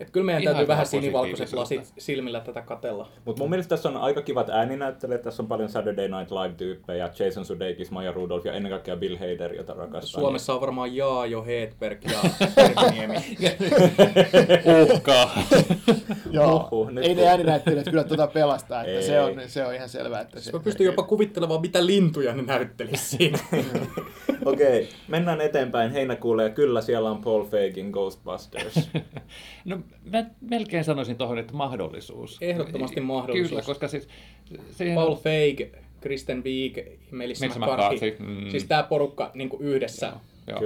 Et 0.00 0.10
kyllä 0.10 0.26
meidän 0.26 0.42
Ihan 0.42 0.54
täytyy 0.54 0.68
vähän 0.68 0.86
sinivalkoiset 0.86 1.52
lasit 1.52 1.92
silmillä 1.98 2.40
tätä 2.40 2.62
katella. 2.62 3.08
Mutta 3.24 3.42
mun 3.42 3.50
mielestä 3.50 3.68
tässä 3.68 3.88
on 3.88 3.96
aika 3.96 4.22
kivat 4.22 4.50
ääninäyttelijät. 4.50 5.22
Tässä 5.22 5.42
on 5.42 5.46
paljon 5.48 5.68
Saturday 5.68 6.08
Night 6.08 6.30
Live-tyyppejä. 6.30 7.10
Jason 7.18 7.44
Sudeikis, 7.44 7.90
Maja 7.90 8.12
Rudolph 8.12 8.46
ja 8.46 8.52
ennen 8.52 8.72
kaikkea 8.72 8.96
Bill 8.96 9.16
Hader, 9.16 9.54
jota 9.54 9.74
rakastan. 9.74 10.20
Suomessa 10.20 10.54
on 10.54 10.60
varmaan 10.60 10.96
Jaajo, 10.96 11.44
Hedberg 11.44 12.04
ja 12.04 12.18
Terviniemi. 12.54 13.14
Uhkaa! 14.82 15.38
Joo, 16.30 16.70
ei 17.02 17.14
ne 17.14 17.26
ääninäyttelijät 17.26 17.88
kyllä 17.88 18.04
tuota 18.04 18.26
pelastaa, 18.26 18.80
että 18.80 18.96
Ei. 18.96 19.02
se 19.02 19.20
on, 19.20 19.40
se 19.46 19.66
on 19.66 19.74
ihan 19.74 19.88
selvää. 19.88 20.20
Että 20.20 20.40
se, 20.40 20.52
Mä 20.52 20.60
pystyn 20.60 20.86
jopa 20.86 21.02
kuvittelemaan, 21.02 21.60
mitä 21.60 21.86
lintuja 21.86 22.34
ne 22.34 22.42
näyttelisi 22.42 23.16
siinä. 23.16 23.38
Okei, 24.44 24.82
okay, 24.82 24.94
mennään 25.08 25.40
eteenpäin 25.40 25.92
heinäkuulle 25.92 26.42
ja 26.42 26.50
kyllä 26.50 26.80
siellä 26.80 27.10
on 27.10 27.22
Paul 27.22 27.44
Feigin 27.44 27.90
Ghostbusters. 27.90 28.90
No 29.64 29.78
mä 30.12 30.24
melkein 30.40 30.84
sanoisin 30.84 31.16
tuohon, 31.16 31.38
että 31.38 31.54
mahdollisuus. 31.54 32.38
Ehdottomasti 32.40 33.00
mahdollisuus. 33.00 33.50
Kyllä, 33.50 33.62
koska 33.62 33.88
siis 33.88 34.08
siihen 34.70 34.94
Paul 34.94 35.14
Feig, 35.14 35.60
Kristen 36.00 36.44
Wiig, 36.44 36.78
Melissa 37.10 37.46
McCarthy. 37.46 38.16
Mm. 38.18 38.50
Siis 38.50 38.64
tämä 38.64 38.82
porukka 38.82 39.30
niin 39.34 39.50
yhdessä. 39.60 40.12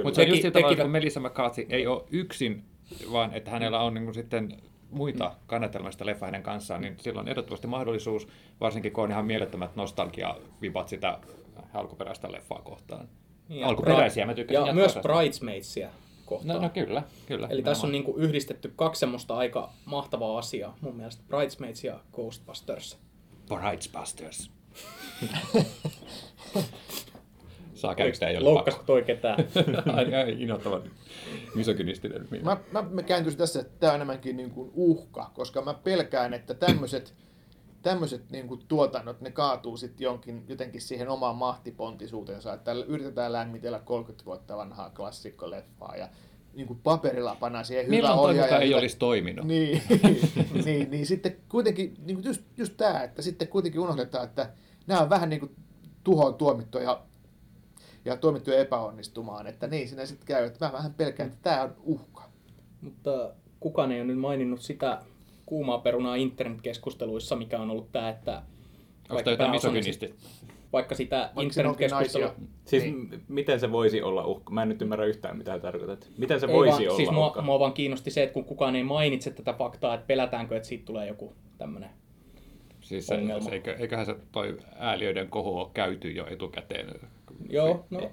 Mutta 0.03 0.15
se 0.15 0.21
on 0.21 0.27
just 0.27 0.41
tekivät- 0.41 0.81
kun 0.81 0.89
Melissa 0.89 1.19
McCarthy 1.19 1.65
ei 1.69 1.87
ole 1.87 2.03
yksin, 2.11 2.63
vaan 3.11 3.33
että 3.33 3.51
hänellä 3.51 3.79
on 3.81 3.93
niin 3.93 4.03
kuin 4.03 4.15
sitten 4.15 4.57
muita 4.89 5.35
kannatelmasta 5.47 6.05
leffa 6.05 6.25
hänen 6.25 6.43
kanssaan, 6.43 6.81
niin 6.81 6.95
silloin 6.99 7.27
ehdottomasti 7.27 7.67
mahdollisuus, 7.67 8.27
varsinkin 8.59 8.91
kun 8.91 9.03
on 9.03 9.11
ihan 9.11 9.25
mielettömät 9.25 9.75
nostalgia-vibat 9.75 10.87
sitä 10.87 11.19
alkuperäistä 11.73 12.31
leffaa 12.31 12.61
kohtaan. 12.61 13.07
Ja 13.49 13.67
Alkuperäisiä, 13.67 14.25
mä 14.25 14.33
tykkäsin 14.33 14.67
Ja 14.67 14.73
myös. 14.73 14.99
Bridesmaidsia 15.01 15.89
kohtaan. 16.31 16.55
No, 16.55 16.63
no 16.63 16.69
kyllä, 16.69 17.03
kyllä. 17.25 17.47
Eli 17.49 17.63
tässä 17.63 17.87
on 17.87 17.91
niinku 17.91 18.15
yhdistetty 18.17 18.73
kaksi 18.75 18.99
semmoista 18.99 19.35
aika 19.35 19.73
mahtavaa 19.85 20.37
asiaa. 20.37 20.77
Mun 20.81 20.95
mielestä 20.95 21.23
Bridesmaids 21.27 21.83
ja 21.83 21.99
Ghostbusters. 22.13 22.99
Bridesbusters. 23.47 24.51
Saa 27.73 27.95
käyttää 27.95 28.31
jolle 28.31 28.49
Loukkasko 28.49 28.83
toi 28.83 29.03
ketään? 29.03 29.39
Ai, 29.95 30.15
ai, 30.15 30.35
innoittavan 30.39 30.83
misogynistinen. 31.55 32.27
Mä, 32.43 32.57
mä, 32.71 32.81
mä 32.89 33.03
kääntyisin 33.03 33.37
tässä, 33.37 33.59
että 33.59 33.73
tämä 33.79 33.91
on 33.91 33.95
enemmänkin 33.95 34.37
niin 34.37 34.51
kuin 34.51 34.71
uhka, 34.73 35.31
koska 35.33 35.61
mä 35.61 35.73
pelkään, 35.73 36.33
että 36.33 36.53
tämmöiset 36.53 37.13
tämmöiset 37.81 38.29
niin 38.29 38.47
kuin 38.47 38.61
tuotannot, 38.67 39.21
ne 39.21 39.31
kaatuu 39.31 39.77
sitten 39.77 40.05
jonkin, 40.05 40.43
jotenkin 40.47 40.81
siihen 40.81 41.09
omaan 41.09 41.35
mahtipontisuutensa, 41.35 42.53
että 42.53 42.71
yritetään 42.71 43.33
lämmitellä 43.33 43.79
30 43.79 44.25
vuotta 44.25 44.57
vanhaa 44.57 44.89
klassikkoleffaa 44.89 45.95
ja 45.95 46.09
niin 46.53 46.67
kuin 46.67 46.79
paperilla 46.83 47.35
pannaan 47.39 47.65
siihen 47.65 47.85
hyvä 47.85 47.95
Milloin 47.95 48.19
ohjaaja. 48.19 48.51
muka 48.51 48.61
ei 48.61 48.67
hyvä- 48.67 48.79
olisi 48.79 48.97
toiminut? 48.97 49.45
Niin, 49.45 49.81
niin, 50.65 50.91
niin 50.91 51.05
sitten 51.05 51.35
kuitenkin, 51.49 51.93
niin 52.05 52.15
kuin 52.15 52.25
just, 52.25 52.41
just 52.57 52.73
tämä, 52.77 53.03
että 53.03 53.21
sitten 53.21 53.47
kuitenkin 53.47 53.81
unohdetaan, 53.81 54.25
että 54.25 54.49
nämä 54.87 55.01
on 55.01 55.09
vähän 55.09 55.29
niin 55.29 55.39
kuin 55.39 55.55
tuhoon 56.03 56.35
tuomittuja 56.35 57.01
ja 58.05 58.17
tuomittuja 58.17 58.59
epäonnistumaan, 58.59 59.47
että 59.47 59.67
niin 59.67 59.87
siinä 59.87 60.05
sitten 60.05 60.27
käy, 60.27 60.45
että 60.45 60.65
mä 60.65 60.73
vähän 60.73 60.93
pelkään, 60.93 61.29
että 61.29 61.49
tämä 61.49 61.61
on 61.61 61.75
uhka. 61.83 62.23
Mutta 62.81 63.33
kukaan 63.59 63.91
ei 63.91 63.99
ole 64.01 64.07
nyt 64.07 64.19
maininnut 64.19 64.61
sitä 64.61 65.01
kuumaa 65.51 65.77
perunaa 65.77 66.15
internetkeskusteluissa, 66.15 67.35
mikä 67.35 67.59
on 67.59 67.69
ollut 67.69 67.91
tämä, 67.91 68.09
että 68.09 68.31
Onko 68.35 68.43
vaikka 69.09 69.23
tämä 69.23 69.31
jotain 69.33 69.51
misogynisti? 69.51 70.15
vaikka 70.73 70.95
sitä 70.95 71.29
internetkeskustelua... 71.41 72.35
siis 72.65 72.83
Niin. 72.83 72.95
m- 72.95 73.19
miten 73.27 73.59
se 73.59 73.71
voisi 73.71 74.01
olla 74.01 74.25
uhka? 74.25 74.53
Mä 74.53 74.61
en 74.61 74.69
nyt 74.69 74.81
ymmärrä 74.81 75.05
yhtään 75.05 75.37
mitä 75.37 75.59
tarkoitat. 75.59 76.07
Miten 76.17 76.39
se 76.39 76.45
Ei 76.45 76.53
voisi 76.53 76.71
vaan, 76.71 76.83
olla 76.83 76.95
siis 76.97 77.11
mua, 77.11 77.27
uhka? 77.27 77.41
mua 77.41 77.59
vaan 77.59 77.73
kiinnosti 77.73 78.11
se, 78.11 78.23
että 78.23 78.33
kun 78.33 78.45
kukaan 78.45 78.75
ei 78.75 78.83
mainitse 78.83 79.31
tätä 79.31 79.53
faktaa, 79.53 79.93
että 79.93 80.07
pelätäänkö, 80.07 80.55
että 80.55 80.67
siitä 80.67 80.85
tulee 80.85 81.07
joku 81.07 81.33
tämmöinen. 81.57 81.89
Siis 82.81 83.07
se, 83.07 83.15
ongelma. 83.15 83.45
se, 83.45 83.51
eikö, 83.51 83.75
eiköhän 83.79 84.05
se 84.05 84.15
toi 84.31 84.57
ääliöiden 84.77 85.27
kohu 85.29 85.57
ole 85.57 85.67
käyty 85.73 86.11
jo 86.11 86.27
etukäteen. 86.27 86.87
Joo, 87.49 87.85
no 87.89 88.11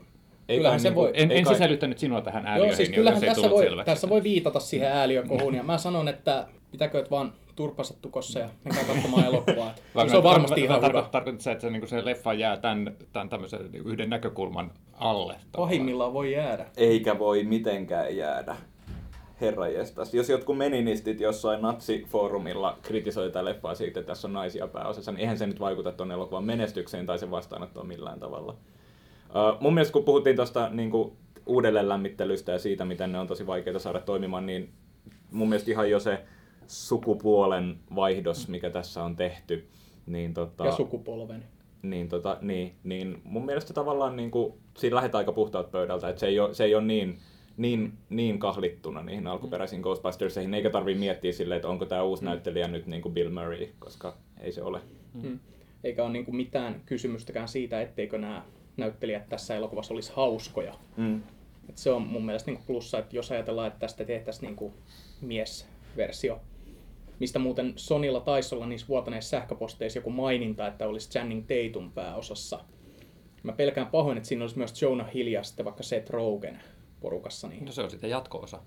Ei 0.49 0.57
kyllähän 0.57 0.81
se 0.81 0.89
niinku- 0.89 1.01
voi. 1.01 1.11
En, 1.15 1.31
Ei 1.31 1.39
en 1.39 1.45
kai- 1.45 1.55
sisällyttänyt 1.55 1.99
sinua 1.99 2.21
tähän 2.21 2.47
ääliöihin, 2.47 2.71
Joo, 2.71 2.77
siis 2.77 2.89
niin 2.89 2.95
kyllähän 2.97 3.21
tässä 3.21 3.51
voi, 3.51 3.67
tässä 3.85 4.09
voi 4.09 4.23
viitata 4.23 4.61
siihen 4.61 4.89
ääliökohuun. 4.93 5.55
Ja 5.55 5.63
mä 5.63 5.79
sanon, 5.79 6.09
että 6.09 6.49
pitäkööt 6.71 7.11
vaan 7.11 7.33
turpansa 7.57 7.95
tukossa 8.03 8.39
ja 8.39 8.49
menkää 8.65 8.85
katsomaan 8.85 9.25
elokuvaa. 9.25 9.75
se 10.09 10.17
on 10.17 10.23
varmasti 10.23 10.61
ihan 10.61 10.77
hyvä. 10.77 10.87
tarkoit- 10.89 11.11
Tarkoitatko 11.11 11.43
sä, 11.43 11.53
että 11.53 11.63
se, 11.63 11.71
niin 11.71 11.89
se 11.89 12.05
leffa 12.05 12.33
jää 12.35 12.57
tämän, 12.57 12.97
tämän 13.13 13.29
tämmöisen 13.29 13.73
niin 13.73 13.87
yhden 13.87 14.11
näkökulman 14.11 14.71
alle? 14.93 15.37
Pahimmillaan 15.57 16.13
voi 16.13 16.33
jäädä. 16.33 16.67
Eikä 16.77 17.19
voi 17.19 17.45
mitenkään 17.45 18.17
jäädä. 18.17 18.57
Herra 19.41 19.69
jestas. 19.69 20.15
Jos 20.15 20.29
jotkut 20.29 20.59
meninistit 20.59 21.21
jossain 21.21 21.63
natsifoorumilla 21.63 22.79
kritisoi 22.83 23.27
tätä 23.29 23.45
leffaa 23.45 23.75
siitä, 23.75 24.01
että 24.01 24.11
tässä 24.13 24.29
on 24.29 24.33
naisia 24.33 24.69
pääosassa, 24.69 25.13
niin 25.13 25.21
eihän 25.21 25.39
se 25.39 25.47
nyt 25.47 25.61
vaikuta 25.61 25.93
tuon 25.93 26.13
elokuvan 26.13 26.45
menestykseen 26.45 27.07
tai 27.07 27.19
sen 27.19 27.31
vastaanottoon 27.31 27.87
millään 27.87 28.21
tavalla. 28.21 28.53
Uh, 28.53 29.61
mun 29.61 29.75
mielestä 29.75 29.93
kun 29.93 30.05
puhuttiin 30.05 30.37
tuosta 30.37 30.69
niin 30.73 30.91
uudelleenlämmittelystä 31.47 32.53
ja 32.53 32.59
siitä, 32.59 32.85
miten 32.85 33.13
ne 33.13 33.19
on 33.19 33.27
tosi 33.27 33.47
vaikeita 33.47 33.79
saada 33.79 34.01
toimimaan, 34.01 34.47
niin 34.47 34.73
mun 35.31 35.49
mielestä 35.49 35.71
ihan 35.71 35.91
jo 35.91 36.01
se 36.01 36.19
sukupuolen 36.69 37.79
vaihdos, 37.95 38.49
mikä 38.49 38.71
tässä 38.71 39.05
on 39.05 39.17
tehty, 39.17 39.69
niin 40.07 40.35
tota... 40.35 40.65
Ja 40.65 40.73
sukupolven. 40.73 41.45
niin, 41.83 42.09
tota, 42.09 42.39
niin, 42.41 42.75
niin 42.85 43.21
mun 43.25 43.47
mielestä 43.47 43.73
tavallaan 43.73 44.17
niin 44.17 44.31
kuin, 44.31 44.55
siinä 44.77 44.97
lähdetään 44.97 45.19
aika 45.19 45.33
puhtaalta 45.33 45.71
pöydältä, 45.71 46.09
että 46.09 46.21
se 46.21 46.27
ei 46.27 46.41
ole, 46.41 46.55
se 46.55 46.65
ei 46.65 46.75
ole 46.75 46.85
niin, 46.85 47.19
niin, 47.57 47.93
niin 48.11 48.39
kahlittuna 48.39 49.03
niihin 49.03 49.27
alkuperäisiin 49.27 49.83
Ghostbusterseihin, 49.83 50.55
eikä 50.55 50.71
tarvii 50.71 50.95
miettiä 50.95 51.33
silleen, 51.33 51.57
että 51.57 51.69
onko 51.69 51.87
tämä 51.87 52.03
uusi 52.03 52.25
näyttelijä 52.25 52.69
nyt 52.69 52.87
niin 52.87 53.03
kuin 53.03 53.15
Bill 53.15 53.31
Murray, 53.31 53.67
koska 53.79 54.17
ei 54.41 54.53
se 54.53 54.63
ole. 54.63 54.81
Mm. 55.15 55.39
Eikä 55.85 56.05
ole 56.05 56.13
niinku 56.13 56.33
mitään 56.33 56.83
kysymystäkään 56.87 57.49
siitä, 57.49 57.83
etteikö 57.83 58.19
nämä 58.19 58.43
näyttelijät 58.77 59.29
tässä 59.29 59.57
elokuvassa 59.57 59.95
olisi 59.95 60.13
hauskoja. 60.15 60.75
Mm. 60.97 61.23
Et 61.69 61.79
se 61.79 61.91
on 61.91 62.03
mun 62.03 62.27
mielestä 62.27 62.51
niinku 62.51 62.65
plussa, 62.67 62.99
että 62.99 63.17
jos 63.17 63.33
ajatellaan, 63.33 63.69
että 63.69 63.79
tästä 63.79 64.05
tehtäisiin 64.05 64.47
niinku 64.47 64.75
miesversio, 65.21 66.41
mistä 67.21 67.39
muuten 67.39 67.73
Sonilla 67.77 68.21
taisi 68.21 68.55
olla 68.55 68.67
niissä 68.67 68.89
vuotaneissa 68.89 69.31
sähköposteissa 69.31 69.99
joku 69.99 70.11
maininta, 70.11 70.67
että 70.67 70.89
olisi 70.89 71.11
Channing 71.11 71.45
Tatum 71.47 71.93
pääosassa. 71.93 72.61
Mä 73.43 73.53
pelkään 73.53 73.87
pahoin, 73.87 74.17
että 74.17 74.29
siinä 74.29 74.43
olisi 74.45 74.59
myös 74.59 74.83
Jonah 74.83 75.15
Hill 75.15 75.29
ja 75.29 75.43
sitten 75.43 75.65
vaikka 75.65 75.83
Seth 75.83 76.11
Rogen 76.11 76.61
porukassa. 77.01 77.49
Niin 77.49 77.65
No 77.65 77.73
se 77.73 77.83
on 77.83 77.91
sitten 77.91 78.11
jatko-osa. 78.11 78.59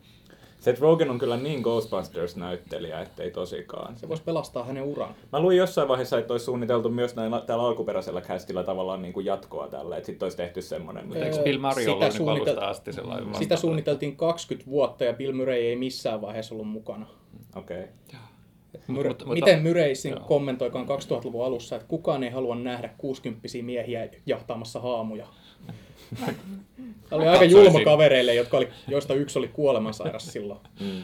Seth 0.60 0.82
Rogen 0.82 1.10
on 1.10 1.20
kyllä 1.20 1.38
niin 1.38 1.62
Ghostbusters-näyttelijä, 1.62 3.02
ettei 3.02 3.32
tosikaan. 3.32 3.98
se 3.98 4.10
voisi 4.10 4.24
pelastaa 4.24 4.64
hänen 4.64 4.84
uran. 4.84 5.16
Mä 5.32 5.40
luin 5.40 5.58
jossain 5.58 5.88
vaiheessa, 5.88 6.20
että 6.20 6.34
olisi 6.34 6.46
suunniteltu 6.46 6.90
myös 6.90 7.16
näillä, 7.16 7.42
täällä 7.42 7.64
alkuperäisellä 7.66 8.22
castilla 8.22 8.64
tavallaan 8.64 9.02
niin 9.02 9.14
kuin 9.14 9.26
jatkoa 9.26 9.68
tälle, 9.68 9.98
että 9.98 10.06
sitten 10.06 10.26
olisi 10.26 10.38
tehty 10.38 10.62
semmoinen. 10.62 11.08
Mutta 11.08 11.26
Eikö 11.26 11.44
Bill 11.44 11.60
Murray 11.60 11.80
sitä 11.80 11.92
ollut 11.92 12.04
niin 12.04 12.14
suunnitel- 12.18 12.50
alusta 12.50 12.68
asti 12.70 12.94
sellainen 12.94 13.26
Sitä 13.26 13.40
vastaava? 13.40 13.62
suunniteltiin 13.62 14.18
20 14.18 14.72
vuotta 14.72 15.04
ja 15.04 15.14
Bill 15.14 15.34
Murray 15.34 15.58
ei 15.58 15.76
missään 15.76 16.22
vaiheessa 16.22 16.56
ollut 16.56 16.68
mukana. 16.68 17.06
Okei. 17.56 17.88
Myr- 18.78 19.08
mutta- 19.08 19.26
Miten 19.26 19.64
niin 19.64 19.76
Joo. 20.10 20.20
kommentoikaan 20.20 20.86
2000-luvun 20.86 21.46
alussa, 21.46 21.76
että 21.76 21.88
kukaan 21.88 22.24
ei 22.24 22.30
halua 22.30 22.56
nähdä 22.56 22.90
60 22.98 23.48
miehiä 23.62 24.10
jahtaamassa 24.26 24.80
haamuja. 24.80 25.28
Tämä 26.20 26.34
oli 27.12 27.28
aika 27.28 27.46
julma 27.46 27.84
kavereille, 27.84 28.36
jotka 28.36 28.58
oli, 28.58 28.70
joista 28.88 29.14
yksi 29.14 29.40
oli 29.40 29.48
kuolemansairas 29.48 30.34
silloin. 30.34 30.60
Mm. 30.80 31.04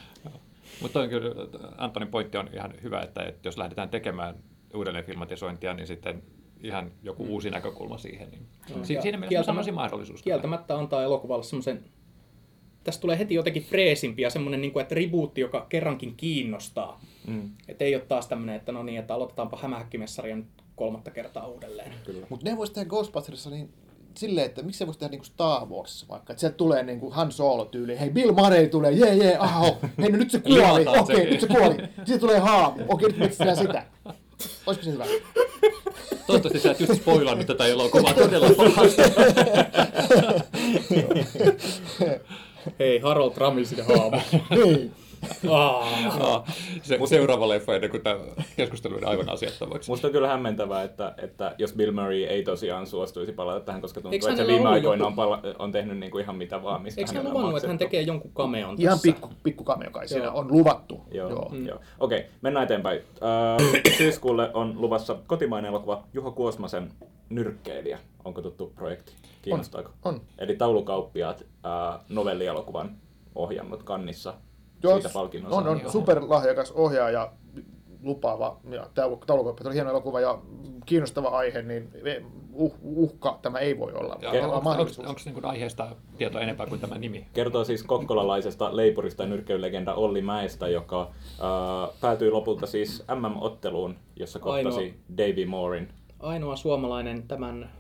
Mutta 0.82 0.99
on 0.99 1.10
kyllä, 1.10 1.36
Antonin 1.77 2.08
pointti 2.08 2.38
on 2.38 2.49
ihan 2.53 2.73
hyvä, 2.84 3.01
että, 3.01 3.23
että 3.23 3.47
jos 3.47 3.58
lähdetään 3.58 3.89
tekemään 3.89 4.36
uudelleen 4.75 5.06
filmatisointia, 5.06 5.73
niin 5.73 5.88
sitten 5.88 6.23
ihan 6.63 6.91
joku 7.03 7.25
uusi 7.25 7.49
näkökulma 7.49 7.97
siihen. 7.97 8.32
Niin. 8.32 8.47
Joo. 8.69 8.84
Si- 8.84 9.01
siinä 9.01 9.17
mielessä 9.17 9.43
sanoisin 9.43 9.73
mahdollisuus. 9.73 10.21
Kieltämättä 10.21 10.77
antaa 10.77 11.03
elokuvalle 11.03 11.43
semmoisen... 11.43 11.84
Tästä 12.88 13.02
tulee 13.02 13.19
heti 13.19 13.34
jotenkin 13.34 13.63
freesimpi 13.63 14.21
ja 14.21 14.30
semmoinen, 14.30 14.62
niin 14.62 14.71
kuin, 14.71 14.82
että 14.82 14.95
rebootti, 14.95 15.41
joka 15.41 15.65
kerrankin 15.69 16.15
kiinnostaa. 16.17 17.02
Mm. 17.28 17.50
Että 17.67 17.86
ei 17.86 17.95
ole 17.95 18.04
taas 18.08 18.28
tämmöinen, 18.28 18.56
että 18.56 18.71
no 18.71 18.84
niin, 18.84 19.00
että 19.00 19.13
aloitetaanpa 19.13 19.60
hämähäkkimessaria 19.62 20.36
nyt 20.36 20.45
kolmatta 20.76 21.12
kertaa 21.12 21.47
uudelleen. 21.47 21.93
Mutta 22.30 22.50
ne 22.50 22.58
voisi 22.58 22.73
tehdä 22.73 22.89
Ghostbustersissa 22.89 23.50
niin 23.50 23.69
silleen, 24.15 24.45
että 24.45 24.62
miksi 24.62 24.78
se 24.78 24.86
voisi 24.86 25.00
tehdä 25.00 25.12
niin 25.12 25.19
kuin 25.19 25.26
Star 25.26 25.65
Wars 25.65 26.06
vaikka, 26.10 26.34
että 26.34 26.39
sieltä 26.41 26.58
tulee 26.58 26.84
niin 26.84 27.00
kuin 27.00 27.13
Han 27.13 27.32
Solo 27.32 27.65
tyyli, 27.65 28.00
hei 28.00 28.10
Bill 28.10 28.32
Murray 28.32 28.67
tulee, 28.67 28.91
jee 28.91 29.15
jee, 29.15 29.38
aho, 29.38 29.78
hei 30.02 30.12
no 30.12 30.17
nyt 30.17 30.32
se 30.32 30.39
kuoli, 30.39 30.86
okei, 30.88 31.06
se. 31.06 31.13
okay, 31.13 31.30
nyt 31.30 31.41
se 31.41 31.47
kuoli, 31.47 31.76
sitten 31.97 32.19
tulee 32.19 32.39
haamu, 32.39 32.84
okei, 32.88 33.08
nyt 33.08 33.17
metsitään 33.17 33.58
sitä. 33.58 33.86
Olisiko 34.65 34.86
se 34.86 34.91
hyvä? 34.91 35.06
Toivottavasti 36.28 36.60
sä 36.60 36.71
et 36.71 36.80
just 36.80 37.02
spoilannut 37.02 37.47
tätä 37.47 37.65
elokuvaa 37.65 38.13
todella 38.13 38.50
pahasti. 38.58 39.02
Hei, 42.80 42.99
Harold 42.99 43.38
Ramilsin 43.38 43.86
haamu. 43.86 44.17
Niin. 44.49 44.91
Aa, 45.51 46.45
se 46.82 46.99
seuraava 47.06 47.49
leffa 47.49 47.75
ennen 47.75 47.91
kuin 47.91 48.03
tämä 48.03 48.19
keskustelu 48.58 48.95
on 48.95 49.08
aivan 49.08 49.30
asiattomaksi. 49.30 49.91
Musta 49.91 50.08
on 50.08 50.12
kyllä 50.13 50.27
hämmentävää, 50.27 50.84
että, 50.84 51.13
että 51.17 51.56
jos 51.58 51.73
Bill 51.73 51.91
Murray 51.91 52.23
ei 52.23 52.43
tosiaan 52.43 52.88
suostuisi 52.88 53.32
palata 53.32 53.60
tähän, 53.60 53.82
koska 53.82 54.01
tuntuu, 54.01 54.12
Eikö 54.13 54.30
että 54.30 54.41
se 54.43 54.47
viime 54.47 54.69
aikoina 54.69 55.06
joku- 55.06 55.08
on, 55.08 55.15
pala- 55.15 55.41
on 55.60 55.71
tehnyt 55.71 55.97
niin 55.97 56.12
kuin 56.12 56.23
ihan 56.23 56.36
mitä 56.36 56.63
vaan, 56.63 56.82
mistä 56.82 57.01
Eikö 57.01 57.12
hän 57.13 57.27
on 57.27 57.34
luvannut, 57.34 57.58
että 57.58 57.67
hän 57.67 57.77
tekee 57.77 58.01
jonkun 58.01 58.32
cameon 58.32 58.75
Ihan 58.80 58.93
tässä? 58.97 59.03
pikku, 59.12 59.30
pikku 59.43 59.63
cameo 59.63 59.91
kai 59.91 60.08
siinä 60.08 60.32
on 60.32 60.47
luvattu. 60.51 61.01
Joo, 61.12 61.30
Joo. 61.30 61.49
mm. 61.51 61.65
joo. 61.65 61.80
Okei, 61.99 62.25
mennään 62.41 62.63
eteenpäin. 62.63 63.01
Öö, 63.21 63.82
syyskuulle 63.97 64.51
on 64.53 64.73
luvassa 64.82 65.15
kotimainen 65.27 65.69
elokuva 65.69 66.03
Juho 66.13 66.32
Kuosmasen 66.32 66.91
Nyrkkeilijä. 67.30 67.99
Onko 68.25 68.41
tuttu 68.41 68.71
projekti? 68.75 69.12
Kiinnostaako? 69.41 69.91
On. 70.06 70.21
Eli 70.39 70.56
taulukauppiaat 70.56 71.41
öö, 71.65 71.71
novellielokuvan 72.10 72.91
ohjannut 73.36 73.84
kannissa 73.84 74.34
Joo, 74.83 74.93
siitä 74.93 75.09
palkinnon 75.13 75.53
on, 75.53 75.67
on 75.67 75.75
saanut. 75.75 75.91
superlahjakas 75.91 76.71
ohjaaja, 76.71 77.31
lupaava, 78.03 78.59
ja 78.69 78.89
taulukauppa 79.25 79.63
oli 79.65 79.75
hieno 79.75 79.89
elokuva 79.89 80.19
ja 80.19 80.39
kiinnostava 80.85 81.27
aihe, 81.27 81.61
niin 81.61 81.89
uh, 82.53 82.75
uhka 82.81 83.39
tämä 83.41 83.59
ei 83.59 83.79
voi 83.79 83.93
olla. 83.93 84.17
Ja 84.21 84.29
on, 84.29 84.43
olla 84.43 84.55
onko, 84.55 84.91
onko 85.07 85.21
niin 85.25 85.45
aiheesta 85.45 85.95
tietoa 86.17 86.41
enempää 86.41 86.67
kuin 86.67 86.81
tämä 86.81 86.97
nimi? 86.97 87.27
Kertoo 87.33 87.63
siis 87.63 87.83
kokkolalaisesta 87.83 88.75
leipurista 88.75 89.23
ja 89.23 89.29
nyrkkeilylegenda 89.29 89.93
Olli 89.93 90.21
Mäestä, 90.21 90.67
joka 90.67 91.11
öö, 91.39 91.47
päätyi 92.01 92.31
lopulta 92.31 92.67
siis 92.67 93.03
MM-otteluun, 93.15 93.95
jossa 94.15 94.39
kohtasi 94.39 94.79
Ainoa. 94.79 94.97
Davy 95.17 95.45
Moorin. 95.45 95.87
Ainoa 96.19 96.55
suomalainen 96.55 97.27
tämän 97.27 97.71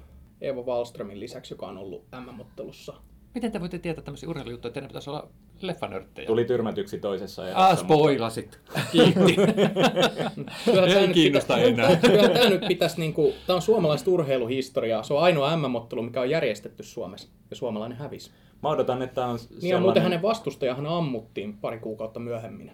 Eeva 0.41 0.61
Wallströmin 0.61 1.19
lisäksi, 1.19 1.53
joka 1.53 1.67
on 1.67 1.77
ollut 1.77 2.05
MM-ottelussa. 2.25 2.93
Miten 3.35 3.51
te 3.51 3.59
voitte 3.59 3.79
tietää 3.79 4.03
tämmöisiä 4.03 4.29
urheilujuttuja, 4.29 4.69
että 4.69 4.73
teidän 4.73 4.87
pitäisi 4.87 5.09
olla 5.09 5.27
leffanörttejä? 5.61 6.27
Tuli 6.27 6.45
tyrmätyksi 6.45 6.99
toisessa 6.99 7.41
Ah, 7.41 7.47
erässä, 7.47 7.67
mutta- 7.69 7.83
spoilasit. 7.83 8.59
Kiitti. 8.91 9.35
Ei 10.99 11.07
kiinnosta 11.13 11.55
pitä- 11.55 11.67
enää. 11.67 11.95
Kyllähän 12.01 12.31
tämä 12.31 12.49
nyt 12.49 12.67
pitäisi, 12.67 12.99
niinku, 12.99 13.33
tämä 13.47 13.55
on 13.55 13.61
suomalaista 13.61 14.11
urheiluhistoriaa. 14.11 15.03
Se 15.03 15.13
on 15.13 15.23
ainoa 15.23 15.57
MM-ottelu, 15.57 16.01
mikä 16.01 16.21
on 16.21 16.29
järjestetty 16.29 16.83
Suomessa. 16.83 17.29
Ja 17.49 17.55
suomalainen 17.55 17.97
hävisi. 17.97 18.31
Mä 18.63 18.69
odotan, 18.69 19.01
että 19.01 19.15
tää 19.15 19.25
on 19.27 19.39
Niin 19.61 19.69
ja 19.69 19.79
muuten 19.79 20.03
hänen 20.03 20.21
vastustajahan 20.21 20.85
ammuttiin 20.87 21.53
pari 21.57 21.79
kuukautta 21.79 22.19
myöhemmin. 22.19 22.71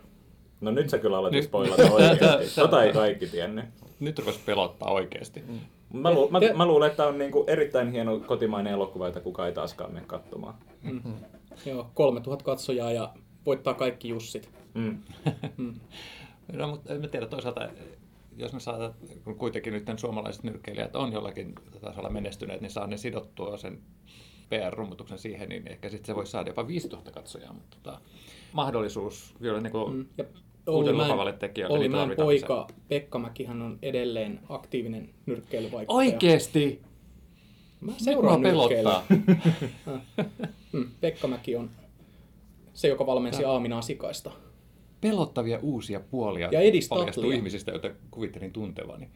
No 0.61 0.71
nyt 0.71 0.89
sä 0.89 0.97
kyllä 0.97 1.17
aloitit 1.17 1.37
Nyt- 1.37 1.45
spoilata 1.45 1.91
oikeasti. 1.93 2.55
Tota 2.55 2.83
ei 2.83 2.93
kaikki 2.93 3.27
tiennyt. 3.27 3.65
Nyt 3.99 4.19
rupesi 4.19 4.39
pelottaa 4.45 4.91
oikeasti. 4.91 5.43
Mä, 5.93 6.13
lu- 6.13 6.29
mä, 6.31 6.39
Te- 6.39 6.53
mä 6.53 6.65
luulen, 6.65 6.87
että 6.87 6.97
tämä 6.97 7.09
on 7.09 7.17
niinku 7.17 7.43
erittäin 7.47 7.91
hieno 7.91 8.19
kotimainen 8.19 8.73
elokuva, 8.73 9.07
jota 9.07 9.19
kukaan 9.21 9.47
ei 9.47 9.53
taaskaan 9.53 9.93
mene 9.93 10.05
katsomaan. 10.05 10.53
Joo, 11.65 11.87
3000 11.93 12.45
katsojaa 12.45 12.91
ja 12.91 13.13
voittaa 13.45 13.73
kaikki 13.73 14.09
Jussit. 14.09 14.49
Mm. 14.73 14.97
No, 16.53 16.67
mutta 16.67 16.93
en 16.93 17.01
mä 17.01 17.07
tiedä 17.07 17.25
toisaalta, 17.27 17.69
jos 18.37 18.53
ne 18.53 18.59
saa, 18.59 18.93
kun 19.23 19.35
kuitenkin 19.35 19.73
nyt 19.73 19.99
suomalaiset 19.99 20.43
nyrkkeilijät 20.43 20.95
on 20.95 21.13
jollakin 21.13 21.55
tasolla 21.81 22.09
menestyneet, 22.09 22.61
niin 22.61 22.71
saa 22.71 22.87
ne 22.87 22.97
sidottua 22.97 23.57
sen 23.57 23.79
PR-rummutuksen 24.49 25.17
siihen, 25.17 25.49
niin 25.49 25.67
ehkä 25.71 25.89
sitten 25.89 26.05
se 26.05 26.15
voisi 26.15 26.31
saada 26.31 26.49
jopa 26.49 26.67
5000 26.67 27.11
katsojaa, 27.11 27.53
mutta 27.53 27.77
tota, 27.83 27.99
mahdollisuus 28.53 29.35
vielä 29.41 29.61
niin 29.61 29.71
kuin 29.71 29.93
Mm. 29.93 30.05
Ja 30.17 30.23
uuden 30.67 30.97
lupaavalle 30.97 31.33
tekijälle. 31.33 31.73
Olli 31.73 31.83
niin 31.83 31.91
Mäen 31.91 32.01
tarvitaan 32.01 32.25
poika 32.25 32.67
Pekka 32.87 33.19
Mäkihän 33.19 33.61
on 33.61 33.79
edelleen 33.81 34.39
aktiivinen 34.49 35.09
nyrkkeilyvaikuttaja. 35.25 35.97
Oikeesti! 35.97 36.81
Mä 37.81 37.91
seuraan 37.97 38.41
pelottaa. 38.41 39.03
Mm, 40.73 40.89
Pekka 41.01 41.27
Mäki 41.27 41.55
on 41.55 41.69
se, 42.73 42.87
joka 42.87 43.05
valmensi 43.05 43.45
Aaminaa 43.45 43.81
Sikaista. 43.81 44.31
Pelottavia 45.01 45.59
uusia 45.61 45.99
puolia 45.99 46.49
Ja 46.51 46.59
paljastuu 46.89 47.31
ihmisistä, 47.31 47.71
joita 47.71 47.89
kuvittelin 48.11 48.51
tuntevani. 48.51 49.09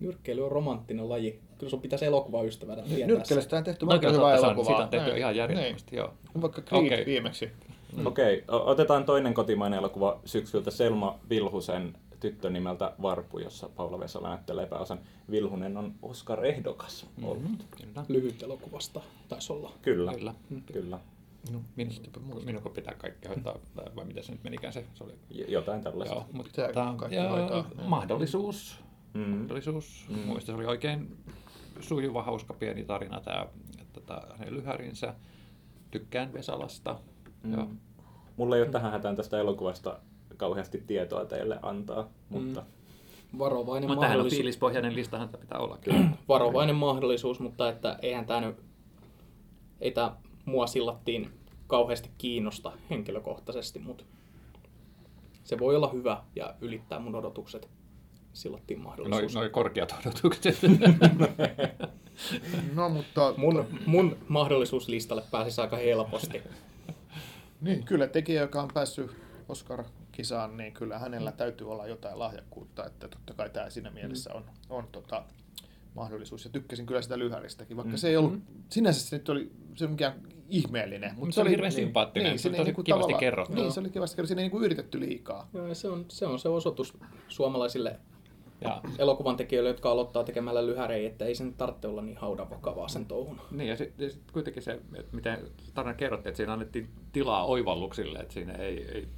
Nyrkkeily 0.00 0.44
on 0.44 0.52
romanttinen 0.52 1.08
laji. 1.08 1.40
Kyllä 1.58 1.70
sun 1.70 1.80
pitäisi 1.80 2.04
elokuvaystävänä 2.04 2.82
tietää. 2.82 3.06
Nyrkkeilystä 3.06 3.56
on 3.56 3.64
tehty 3.64 3.86
No 3.86 3.98
kyllä 3.98 4.12
hyvää 4.12 4.26
on, 4.26 4.34
elokuvaa. 4.34 4.64
siitä 4.64 4.82
on 4.82 4.88
tehty 4.88 5.06
Näin. 5.08 5.18
ihan 5.18 5.36
järjettömästi, 5.36 5.96
joo. 5.96 6.14
Niin. 6.34 6.42
Vaikka 6.42 6.62
Creed 6.62 6.86
Okei. 6.86 7.06
viimeksi. 7.06 7.50
Mm. 7.96 8.06
Okei, 8.06 8.44
o- 8.48 8.70
otetaan 8.70 9.04
toinen 9.04 9.34
kotimainen 9.34 9.78
elokuva 9.78 10.20
syksyltä 10.24 10.70
Selma 10.70 11.18
Vilhusen 11.30 11.96
tyttö 12.20 12.50
nimeltä 12.50 12.92
Varpu, 13.02 13.38
jossa 13.38 13.68
Paula 13.68 14.00
Vesala 14.00 14.28
näyttelee 14.28 14.66
pääosan. 14.66 14.98
Vilhunen 15.30 15.76
on 15.76 15.94
Oscar-ehdokas 16.02 17.06
ollut. 17.22 17.66
Kyllä. 17.80 18.04
Lyhyt 18.08 18.42
elokuvasta 18.42 19.00
taisi 19.28 19.52
olla. 19.52 19.72
Kyllä, 19.82 20.12
Kyllä. 20.14 20.34
kyllä. 20.72 20.98
Minun, 21.46 21.64
minun 22.44 22.62
pitää 22.74 22.94
kaikki 22.94 23.28
hoitaa, 23.28 23.58
vai- 23.76 23.96
vai 23.96 24.04
miten 24.04 24.24
se 24.24 24.32
nyt 24.32 24.44
menikään 24.44 24.72
se? 24.72 24.84
se 24.94 25.04
oli, 25.04 25.12
jotain 25.48 25.82
tällaista. 25.82 26.14
joo, 26.14 26.26
mutta 26.32 26.50
Pitää 26.50 26.66
tota, 26.66 26.94
kaikki 26.96 27.16
ja, 27.16 27.28
hoitaa, 27.28 27.56
joo. 27.56 27.88
mahdollisuus. 27.88 28.80
Mm. 29.14 29.20
mahdollisuus. 29.20 30.04
Mm. 30.08 30.18
Muista 30.18 30.46
se 30.46 30.52
oli 30.52 30.66
oikein 30.66 31.16
sujuva, 31.80 32.22
hauska 32.22 32.54
pieni 32.54 32.84
tarina 32.84 33.20
tämä 33.20 33.46
tota, 33.92 34.22
hänen 34.36 34.54
lyhärinsä. 34.54 35.14
Tykkään 35.90 36.32
Vesalasta. 36.32 36.96
Mm. 37.44 37.52
Joo. 37.54 37.68
Mulla 38.36 38.56
ei 38.56 38.62
ole 38.62 38.70
tähän 38.70 38.92
hätään 38.92 39.16
tästä 39.16 39.38
elokuvasta 39.38 39.98
kauheasti 40.36 40.82
tietoa 40.86 41.24
teille 41.24 41.58
antaa, 41.62 42.08
mutta 42.28 42.62
Varovainen, 43.38 43.88
Mutta 43.90 44.00
tähän 44.00 44.12
on 44.12 44.16
mahdollisuus, 44.16 44.38
fiilispohjainen 44.38 44.94
listahan 44.96 45.28
tämä 45.28 45.40
pitää 45.40 45.58
olla 45.58 45.78
kyllä. 45.78 45.98
varovainen 46.28 46.76
mahdollisuus, 46.76 47.40
mutta 47.40 47.68
että 47.68 47.98
eihän 48.02 48.26
tämä 48.26 48.40
nyt, 48.40 48.56
ei 49.80 49.90
tämä 49.90 50.16
mua 50.44 50.66
sillattiin 50.66 51.30
kauheasti 51.66 52.10
kiinnosta 52.18 52.72
henkilökohtaisesti, 52.90 53.78
mutta 53.78 54.04
se 55.44 55.58
voi 55.58 55.76
olla 55.76 55.88
hyvä 55.88 56.22
ja 56.36 56.54
ylittää 56.60 56.98
mun 56.98 57.14
odotukset. 57.14 57.68
Sillattiin 58.32 58.78
Noin 58.78 58.84
mahdollisuus. 58.88 59.34
noi 59.34 59.50
korkeat 59.50 59.94
odotukset. 60.06 60.58
No 62.74 62.88
mutta 62.88 63.34
Mun, 63.36 63.64
mun 63.86 64.16
mahdollisuuslistalle 64.28 65.22
pääsisi 65.30 65.60
aika 65.60 65.76
helposti. 65.76 66.42
Niin, 67.64 67.84
kyllä 67.84 68.06
tekijä, 68.06 68.40
joka 68.40 68.62
on 68.62 68.68
päässyt 68.74 69.10
Oscar-kisaan, 69.48 70.56
niin 70.56 70.72
kyllä 70.72 70.98
hänellä 70.98 71.32
täytyy 71.32 71.70
olla 71.70 71.86
jotain 71.86 72.18
lahjakkuutta, 72.18 72.86
että 72.86 73.08
totta 73.08 73.34
kai 73.34 73.50
tämä 73.50 73.70
siinä 73.70 73.90
mielessä 73.90 74.34
on, 74.34 74.44
on 74.70 74.88
tota, 74.92 75.24
mahdollisuus. 75.94 76.44
Ja 76.44 76.50
tykkäsin 76.50 76.86
kyllä 76.86 77.02
sitä 77.02 77.18
lyhäristäkin, 77.18 77.76
vaikka 77.76 77.92
mm. 77.92 77.98
se 77.98 78.08
ei 78.08 78.16
ollut, 78.16 78.38
sinänsä 78.68 79.08
se 79.08 79.16
nyt 79.16 79.28
oli 79.28 79.52
se 79.74 79.86
mikään 79.86 80.14
ihmeellinen. 80.48 81.12
Mutta 81.16 81.34
se 81.34 81.40
oli 81.40 81.50
hirveän 81.50 81.72
sympaattinen, 81.72 82.38
se 82.38 82.48
oli 82.48 82.56
tosi 82.56 82.64
niinku 82.64 82.82
kivasti 82.82 83.14
kerrottu. 83.14 83.54
Niin, 83.54 83.72
se 83.72 83.80
oli 83.80 83.90
kivasti 83.90 84.16
kerrottu, 84.16 84.28
siinä 84.28 84.40
ei 84.40 84.44
niinku 84.44 84.60
yritetty 84.60 85.00
liikaa. 85.00 85.48
Joo, 85.54 85.66
ja 85.66 85.74
se, 85.74 85.88
on, 85.88 86.04
se 86.08 86.26
on 86.26 86.38
se 86.38 86.48
osoitus 86.48 86.98
suomalaisille 87.28 88.00
ja, 88.60 88.80
elokuvan 88.98 89.36
tekijöille, 89.36 89.70
jotka 89.70 89.90
aloittaa 89.90 90.24
tekemällä 90.24 90.66
lyhärejä, 90.66 91.08
että 91.08 91.24
ei 91.24 91.34
sen 91.34 91.54
tarvitse 91.54 91.88
olla 91.88 92.02
niin 92.02 92.16
haudan 92.16 92.50
vakavaa 92.50 92.88
sen 92.88 93.06
touhun. 93.06 93.40
niin, 93.50 93.68
ja 93.68 93.76
sitten 93.76 94.10
sit 94.10 94.30
kuitenkin 94.32 94.62
se, 94.62 94.72
että 94.72 95.16
miten 95.16 95.38
tarina 95.74 95.94
kerrottiin, 95.94 96.30
että 96.30 96.36
siinä 96.36 96.52
annettiin 96.52 96.88
tilaa 97.12 97.44
oivalluksille, 97.44 98.18
että 98.18 98.34
siinä 98.34 98.52
ei, 98.52 98.86
ei 98.94 99.08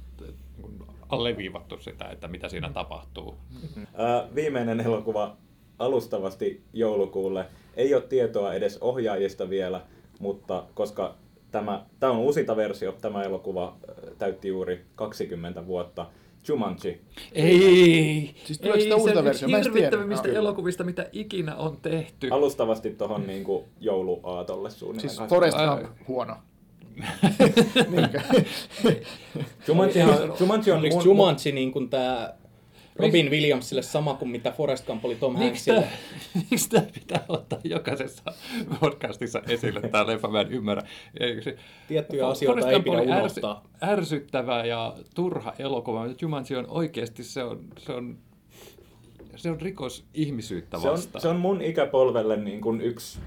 niin 0.57 0.79
alleviivattu 1.09 1.77
sitä, 1.77 2.05
että 2.05 2.27
mitä 2.27 2.49
siinä 2.49 2.69
tapahtuu. 2.69 3.37
Ää, 3.95 4.27
viimeinen 4.35 4.79
elokuva 4.79 5.37
alustavasti 5.79 6.63
joulukuulle. 6.73 7.45
Ei 7.75 7.93
ole 7.93 8.03
tietoa 8.03 8.53
edes 8.53 8.77
ohjaajista 8.81 9.49
vielä, 9.49 9.81
mutta 10.19 10.63
koska 10.73 11.15
tämä, 11.51 11.85
tämä 11.99 12.11
on 12.11 12.19
uusinta 12.19 12.55
versio, 12.55 12.91
tämä 12.91 13.23
elokuva 13.23 13.77
täytti 14.17 14.47
juuri 14.47 14.85
20 14.95 15.67
vuotta. 15.67 16.05
Jumanji. 16.47 17.01
Ei! 17.33 18.35
Siis 18.45 18.59
tuleeko 18.59 18.81
sitä 18.83 18.95
uutta 18.95 19.23
versiota? 19.23 19.51
Mä 19.51 19.57
en 19.57 19.63
tiedä. 19.63 19.75
hirvittävimmistä 19.75 20.21
Ah, 20.21 20.25
kyllä. 20.25 20.39
elokuvista, 20.39 20.83
mitä 20.83 21.09
ikinä 21.11 21.55
on 21.55 21.77
tehty. 21.81 22.27
Alustavasti 22.31 22.89
tuohon 22.89 23.27
niin 23.27 23.43
kuin 23.43 23.63
jouluaatolle 23.79 24.69
suunnilleen. 24.69 25.09
Siis 25.09 25.53
Ai. 25.55 25.81
Gump, 25.83 25.97
huono. 26.07 26.35
Jumanji 29.67 30.01
on, 30.01 30.33
Jumanji 30.39 30.71
on 30.71 30.79
Oliko 30.79 30.95
mun, 30.95 31.05
Jumanji 31.05 31.51
niin 31.51 31.71
kuin 31.71 31.89
tämä 31.89 32.33
Robin 32.99 33.31
Williamsille 33.31 33.81
sama 33.81 34.13
kuin 34.13 34.29
mitä 34.29 34.51
Forrest 34.51 34.85
Gump 34.85 35.05
oli 35.05 35.15
Tom 35.15 35.35
Hanksille? 35.35 35.87
miksi 36.51 36.69
tämä 36.69 36.85
pitää 36.93 37.25
ottaa 37.29 37.59
jokaisessa 37.63 38.23
podcastissa 38.79 39.41
esille, 39.47 39.81
tämä 39.81 40.07
leffa, 40.07 40.27
mä 40.27 40.41
en 40.41 40.51
ymmärrä. 40.51 40.83
Tiettyjä 41.87 42.27
asioita 42.27 42.61
Forrest 42.61 42.67
ei 42.67 42.73
Gump 42.73 43.05
pidä 43.05 43.17
unohtaa. 43.17 43.63
ärsyttävä 43.83 44.65
ja 44.65 44.95
turha 45.15 45.53
elokuva, 45.59 46.07
mutta 46.07 46.25
Jumanji 46.25 46.55
on 46.55 46.65
oikeasti, 46.69 47.23
se 47.23 47.43
on, 47.43 47.63
se 47.77 47.93
on, 47.93 48.17
se 49.35 49.51
on 49.51 49.61
rikos 49.61 50.05
ihmisyyttä 50.13 50.79
se 50.79 50.87
on, 50.87 50.93
vastaan. 50.93 51.21
se 51.21 51.27
on 51.27 51.35
mun 51.35 51.61
ikäpolvelle 51.61 52.37
niin 52.37 52.61
kuin 52.61 52.81
yksi 52.81 53.19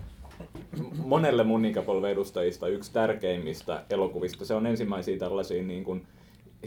monelle 1.05 1.45
mun 1.45 1.65
ikäpolven 1.65 2.11
edustajista 2.11 2.69
yksi 2.69 2.93
tärkeimmistä 2.93 3.85
elokuvista. 3.91 4.45
Se 4.45 4.55
on 4.55 4.67
ensimmäisiä 4.67 5.19
tällaisia 5.19 5.63
niin 5.63 5.85
kuin, 5.85 6.07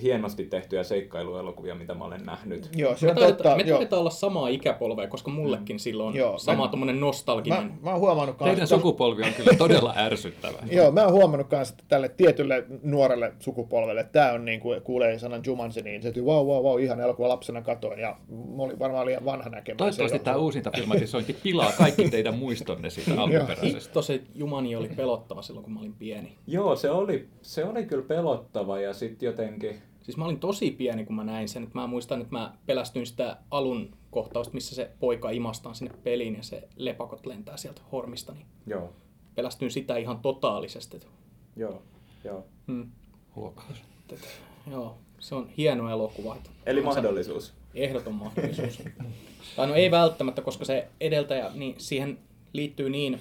hienosti 0.01 0.45
tehtyjä 0.45 0.83
seikkailuelokuvia, 0.83 1.75
mitä 1.75 1.93
mä 1.93 2.05
olen 2.05 2.25
nähnyt. 2.25 2.69
Joo, 2.75 2.95
se 2.95 3.05
Me 3.05 3.11
on 3.11 3.17
taidetaan, 3.17 3.43
totta. 3.43 3.63
me 3.63 3.69
joo. 3.69 3.77
taidetaan 3.77 3.99
olla 3.99 4.09
samaa 4.09 4.47
ikäpolvea, 4.47 5.07
koska 5.07 5.31
mullekin 5.31 5.79
silloin 5.79 6.15
Joo, 6.15 6.37
sama 6.37 6.63
mä- 6.63 6.67
tuommoinen 6.69 6.99
nostalginen. 6.99 7.63
Mä, 7.63 7.71
mä 7.81 7.91
oon 7.91 7.99
huomannut 7.99 8.37
kans, 8.37 8.49
Teidän 8.51 8.67
sukupolvi 8.67 9.23
on 9.23 9.33
kyllä 9.33 9.57
todella 9.57 9.93
ärsyttävä. 9.97 10.57
Joo, 10.71 10.91
mä 10.91 11.03
oon 11.03 11.11
huomannut 11.13 11.51
myös, 11.51 11.69
että 11.69 11.83
tälle 11.87 12.09
tietylle 12.09 12.65
nuorelle 12.83 13.33
sukupolvelle, 13.39 14.01
että 14.01 14.11
tämä 14.13 14.31
on 14.31 14.45
niin 14.45 14.59
kuin 14.59 14.81
kuulee 14.81 15.19
sanan 15.19 15.41
Jumanji, 15.45 15.81
niin 15.83 16.01
se 16.01 16.11
tyyy, 16.11 16.25
wow, 16.25 16.47
wow, 16.47 16.63
wow, 16.63 16.81
ihan 16.81 16.99
elokuva 16.99 17.29
lapsena 17.29 17.61
katoin, 17.61 17.99
ja 17.99 18.17
mä 18.55 18.63
olin 18.63 18.79
varmaan 18.79 19.05
liian 19.05 19.25
vanha 19.25 19.49
näkemään. 19.49 19.77
Toivottavasti 19.77 20.19
tämä 20.19 20.37
uusinta 20.37 20.71
filmatisointi 20.75 21.33
pilaa 21.43 21.71
kaikki 21.77 22.09
teidän 22.09 22.35
muistonne 22.37 22.89
siitä 22.89 23.21
alkuperäisestä. 23.21 24.01
Se 24.01 24.21
Jumani 24.35 24.75
oli 24.75 24.89
pelottava 24.95 25.41
silloin, 25.41 25.63
kun 25.63 25.73
mä 25.73 25.79
olin 25.79 25.93
pieni. 25.93 26.37
Joo, 26.47 26.75
se 26.75 26.89
oli, 26.89 27.27
se 27.41 27.65
oli 27.65 27.85
kyllä 27.85 28.03
pelottava 28.07 28.79
ja 28.79 28.93
sitten 28.93 29.27
jotenkin... 29.27 29.82
Siis 30.03 30.17
mä 30.17 30.25
olin 30.25 30.39
tosi 30.39 30.71
pieni, 30.71 31.05
kun 31.05 31.15
mä 31.15 31.23
näin 31.23 31.49
sen. 31.49 31.63
Että 31.63 31.79
mä 31.79 31.87
muistan, 31.87 32.21
että 32.21 32.35
mä 32.35 32.53
pelästyin 32.65 33.07
sitä 33.07 33.37
alun 33.51 33.97
kohtausta, 34.11 34.53
missä 34.53 34.75
se 34.75 34.91
poika 34.99 35.29
imastaan 35.29 35.75
sinne 35.75 35.93
peliin 36.03 36.35
ja 36.35 36.43
se 36.43 36.67
lepakot 36.75 37.25
lentää 37.25 37.57
sieltä 37.57 37.81
hormista. 37.91 38.33
Niin 38.33 38.45
Joo, 38.67 38.93
pelästyin 39.35 39.71
sitä 39.71 39.97
ihan 39.97 40.19
totaalisesti. 40.19 40.99
Joo, 41.55 41.81
joo. 42.23 42.45
hmm, 42.67 42.91
Huokaus. 43.35 43.77
joo, 44.71 44.97
se 45.19 45.35
on 45.35 45.49
hieno 45.57 45.89
elokuva. 45.89 46.35
Että 46.35 46.49
Eli 46.65 46.79
on 46.79 46.93
se 46.93 47.01
mahdollisuus. 47.01 47.53
Ehdoton 47.75 48.15
mahdollisuus. 48.15 48.83
tai 49.55 49.67
no 49.67 49.75
ei 49.75 49.91
välttämättä, 49.91 50.41
koska 50.41 50.65
se 50.65 50.87
edeltäjä, 50.99 51.51
niin 51.53 51.75
siihen 51.77 52.19
liittyy 52.53 52.89
niin 52.89 53.19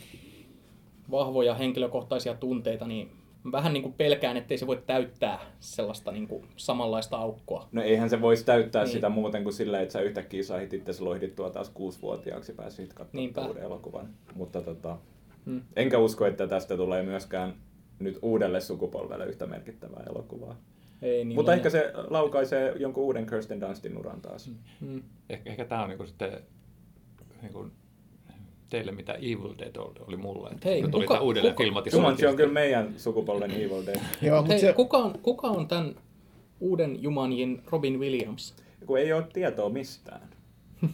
vahvoja 1.11 1.55
henkilökohtaisia 1.55 2.35
tunteita, 2.35 2.87
niin 2.87 3.11
vähän 3.53 3.73
niin 3.73 3.83
kuin 3.83 3.95
pelkään, 3.95 4.37
ettei 4.37 4.59
se 4.59 4.67
voi 4.67 4.83
täyttää 4.87 5.39
sellaista 5.61 6.13
niin 6.13 6.29
kuin 6.29 6.47
samanlaista 6.57 7.17
aukkoa. 7.17 7.69
No 7.73 7.83
eihän 7.83 8.11
se 8.11 8.21
voisi 8.21 8.45
täyttää 8.45 8.85
Niin. 8.85 8.93
sitä 8.93 9.09
muuten 9.09 9.43
kuin 9.43 9.53
sillä, 9.53 9.81
että 9.81 9.93
sä 9.93 10.01
yhtäkkiä 10.01 10.43
sait 10.43 10.73
itse 10.75 10.93
loihdittua 11.03 11.51
taas 11.51 11.71
kuusivuotiaaksi 11.71 12.53
ja 12.53 12.57
pääsit 12.57 12.93
katsomaan 12.93 13.23
Niinpä. 13.25 13.47
uuden 13.47 13.63
elokuvan. 13.63 14.09
Mutta 14.35 14.63
tota, 14.63 14.99
Hmm. 15.47 15.63
enkä 15.77 15.99
usko, 15.99 16.27
että 16.27 16.47
tästä 16.47 16.77
tulee 16.77 17.03
myöskään 17.03 17.55
nyt 17.99 18.19
uudelle 18.23 18.61
sukupolvelle 18.61 19.27
yhtä 19.27 19.47
merkittävää 19.47 20.03
elokuvaa. 20.11 20.57
Ei 21.03 21.25
niin 21.25 21.37
Mutta 21.37 21.55
ehkä 21.55 21.71
se 21.71 21.93
laukaisee 22.11 22.75
jonkun 22.79 23.05
uuden 23.05 23.27
Kirsten 23.27 23.61
Dunstin 23.61 23.99
uran 23.99 24.21
taas. 24.21 24.51
Hmm. 24.81 25.03
Ehkä, 25.31 25.51
ehkä 25.51 25.65
tämä 25.65 25.83
on 25.83 25.89
niinku 25.89 26.07
sitten 26.07 26.33
niinku 27.43 27.67
teille 28.73 28.93
mitä 28.93 29.13
Evil 29.13 29.55
Dead 29.59 29.77
oli, 29.77 29.95
oli 30.07 30.17
mulle. 30.17 30.51
Että 30.51 30.69
Hei, 30.69 30.83
tuli 30.83 30.91
kuka- 31.05 31.15
tämä 31.15 31.21
uudelleen 31.21 31.55
kuka- 31.55 31.65
filmatisointi. 31.65 32.07
Jumanji 32.07 32.27
on 32.27 32.37
kyllä 32.37 32.53
meidän 32.53 32.95
sukupolven 32.97 33.51
Evil 33.51 33.87
Dead. 33.87 34.01
Joo, 34.23 34.37
mutta 34.37 34.53
Hei, 34.53 34.61
se, 34.61 34.73
kuka, 34.73 34.97
on, 34.97 35.19
kuka 35.23 35.49
on 35.49 35.69
tämän 35.69 35.95
uuden 36.61 37.03
Jumanjin 37.03 37.63
Robin 37.71 38.01
Williams? 38.01 38.55
Kun 38.87 38.99
ei 38.99 39.13
ole 39.13 39.25
tietoa 39.33 39.69
mistään. 39.69 40.29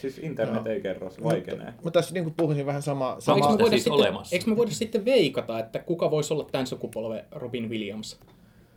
Siis 0.00 0.18
internet 0.18 0.64
Joo. 0.64 0.74
ei 0.74 0.80
kerro, 0.80 1.10
se 1.10 1.22
vaikenee. 1.24 1.72
mä 1.84 1.90
tässä 1.90 2.14
niin 2.14 2.24
kuin 2.24 2.34
puhuisin 2.36 2.66
vähän 2.66 2.82
sama, 2.82 3.10
Eikö 3.10 3.20
sama 3.20 3.38
me, 3.38 3.42
sitä 3.52 3.58
voida 3.62 3.70
siis 3.70 3.84
sitten, 3.84 4.00
olemassa? 4.00 4.36
eikö 4.36 4.50
me 4.50 4.56
voida 4.56 4.70
sitten 4.72 5.04
veikata, 5.04 5.58
että 5.58 5.78
kuka 5.78 6.10
voisi 6.10 6.34
olla 6.34 6.44
tämän 6.52 6.66
sukupolven 6.66 7.24
Robin 7.30 7.70
Williams? 7.70 8.20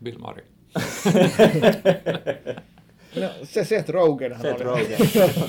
Bill 0.03 0.17
Murray. 0.19 0.45
no, 3.15 3.29
se 3.43 3.63
Seth 3.63 3.89
Rogenhan 3.89 4.41
Seth 4.41 4.53
oli. 4.55 4.63
Rogen. 4.63 4.97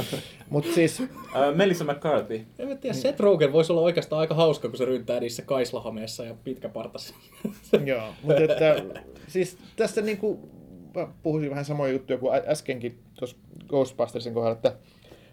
mutta 0.50 0.72
siis, 0.74 1.00
Uh, 1.00 1.56
Melissa 1.56 1.84
McCarthy. 1.84 2.46
En 2.58 2.68
mä 2.68 2.74
tiedä, 2.74 2.94
Seth 2.94 3.20
Rogen 3.20 3.52
voisi 3.52 3.72
olla 3.72 3.82
oikeastaan 3.82 4.20
aika 4.20 4.34
hauska, 4.34 4.68
kun 4.68 4.78
se 4.78 4.84
ryntää 4.84 5.20
niissä 5.20 5.42
kaislahameessa 5.42 6.24
ja 6.24 6.34
pitkäpartassa. 6.44 7.14
joo, 7.84 8.08
mutta 8.22 8.42
että, 8.42 8.82
siis 9.26 9.58
tässä 9.76 10.02
niin 10.02 10.18
kuin, 10.18 10.38
mä 10.94 11.08
puhuisin 11.22 11.50
vähän 11.50 11.64
samoja 11.64 11.92
juttuja 11.92 12.18
kuin 12.18 12.40
äskenkin 12.46 12.98
tuossa 13.18 13.36
Ghostbustersin 13.68 14.34
kohdalla, 14.34 14.56
että 14.56 14.76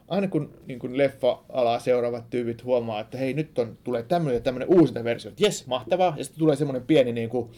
aina 0.08 0.28
kun 0.28 0.54
niin 0.66 0.80
kuin 0.80 0.98
leffa-alaa 0.98 1.80
seuraavat 1.80 2.30
tyypit 2.30 2.64
huomaa, 2.64 3.00
että 3.00 3.18
hei 3.18 3.34
nyt 3.34 3.60
on, 3.60 3.78
tulee 3.84 4.04
tämmöinen 4.04 4.36
ja 4.36 4.42
tämmöinen 4.42 4.70
uusinta 4.70 5.04
versio, 5.04 5.30
että 5.30 5.44
jes, 5.44 5.68
mahtavaa, 5.68 6.14
ja 6.18 6.24
sitten 6.24 6.40
tulee 6.40 6.56
semmoinen 6.56 6.88
pieni 6.88 7.14
niin 7.14 7.30
kuin, 7.30 7.52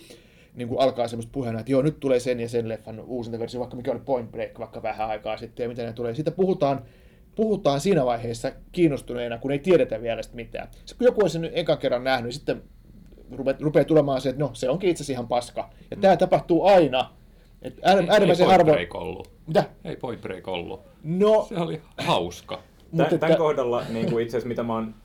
niin 0.59 0.67
kuin 0.67 0.79
alkaa 0.79 1.07
semmoista 1.07 1.31
puheena, 1.31 1.59
että 1.59 1.71
joo, 1.71 1.81
nyt 1.81 1.99
tulee 1.99 2.19
sen 2.19 2.39
ja 2.39 2.49
sen 2.49 2.69
leffan 2.69 2.99
uusinta 2.99 3.39
versio, 3.39 3.59
vaikka 3.59 3.75
mikä 3.77 3.91
oli 3.91 3.99
Point 3.99 4.31
Break 4.31 4.59
vaikka 4.59 4.83
vähän 4.83 5.09
aikaa 5.09 5.37
sitten 5.37 5.63
ja 5.63 5.67
mitä 5.69 5.83
ne 5.83 5.93
tulee. 5.93 6.15
Siitä 6.15 6.31
puhutaan, 6.31 6.81
puhutaan 7.35 7.79
siinä 7.79 8.05
vaiheessa 8.05 8.51
kiinnostuneena, 8.71 9.37
kun 9.37 9.51
ei 9.51 9.59
tiedetä 9.59 10.01
vielä 10.01 10.21
sitä 10.23 10.35
mitään. 10.35 10.67
Sitten 10.73 10.97
kun 10.97 11.05
joku 11.05 11.23
on 11.23 11.29
sen 11.29 11.49
ekan 11.53 11.77
kerran 11.77 12.03
nähnyt, 12.03 12.23
niin 12.23 12.33
sitten 12.33 12.61
rupeaa, 13.31 13.57
rupeaa 13.59 13.85
tulemaan 13.85 14.21
se, 14.21 14.29
että 14.29 14.41
no, 14.43 14.49
se 14.53 14.69
onkin 14.69 14.89
itse 14.89 15.01
asiassa 15.01 15.13
ihan 15.13 15.27
paska. 15.27 15.69
Ja 15.91 15.97
tämä 15.97 16.17
tapahtuu 16.17 16.65
aina. 16.65 17.09
Et 17.61 17.79
äär, 17.81 17.99
Ei, 17.99 18.09
äärimmäisen 18.09 18.43
ei 18.43 18.47
Point 18.47 18.57
harvoin... 18.57 18.75
Break 18.75 18.95
ollut. 18.95 19.31
Mitä? 19.47 19.63
Ei 19.83 19.95
Point 19.95 20.21
Break 20.21 20.47
ollut. 20.47 20.81
No, 21.03 21.45
Se 21.49 21.57
oli 21.57 21.81
hauska. 21.97 22.59
Tämän, 22.91 23.05
että- 23.05 23.17
tämän 23.17 23.37
kohdalla, 23.37 23.83
niin 23.89 24.11
kuin 24.11 24.23
itse 24.23 24.37
asiassa 24.37 24.47
mitä 24.47 24.63
mä 24.63 24.73
oon 24.73 24.95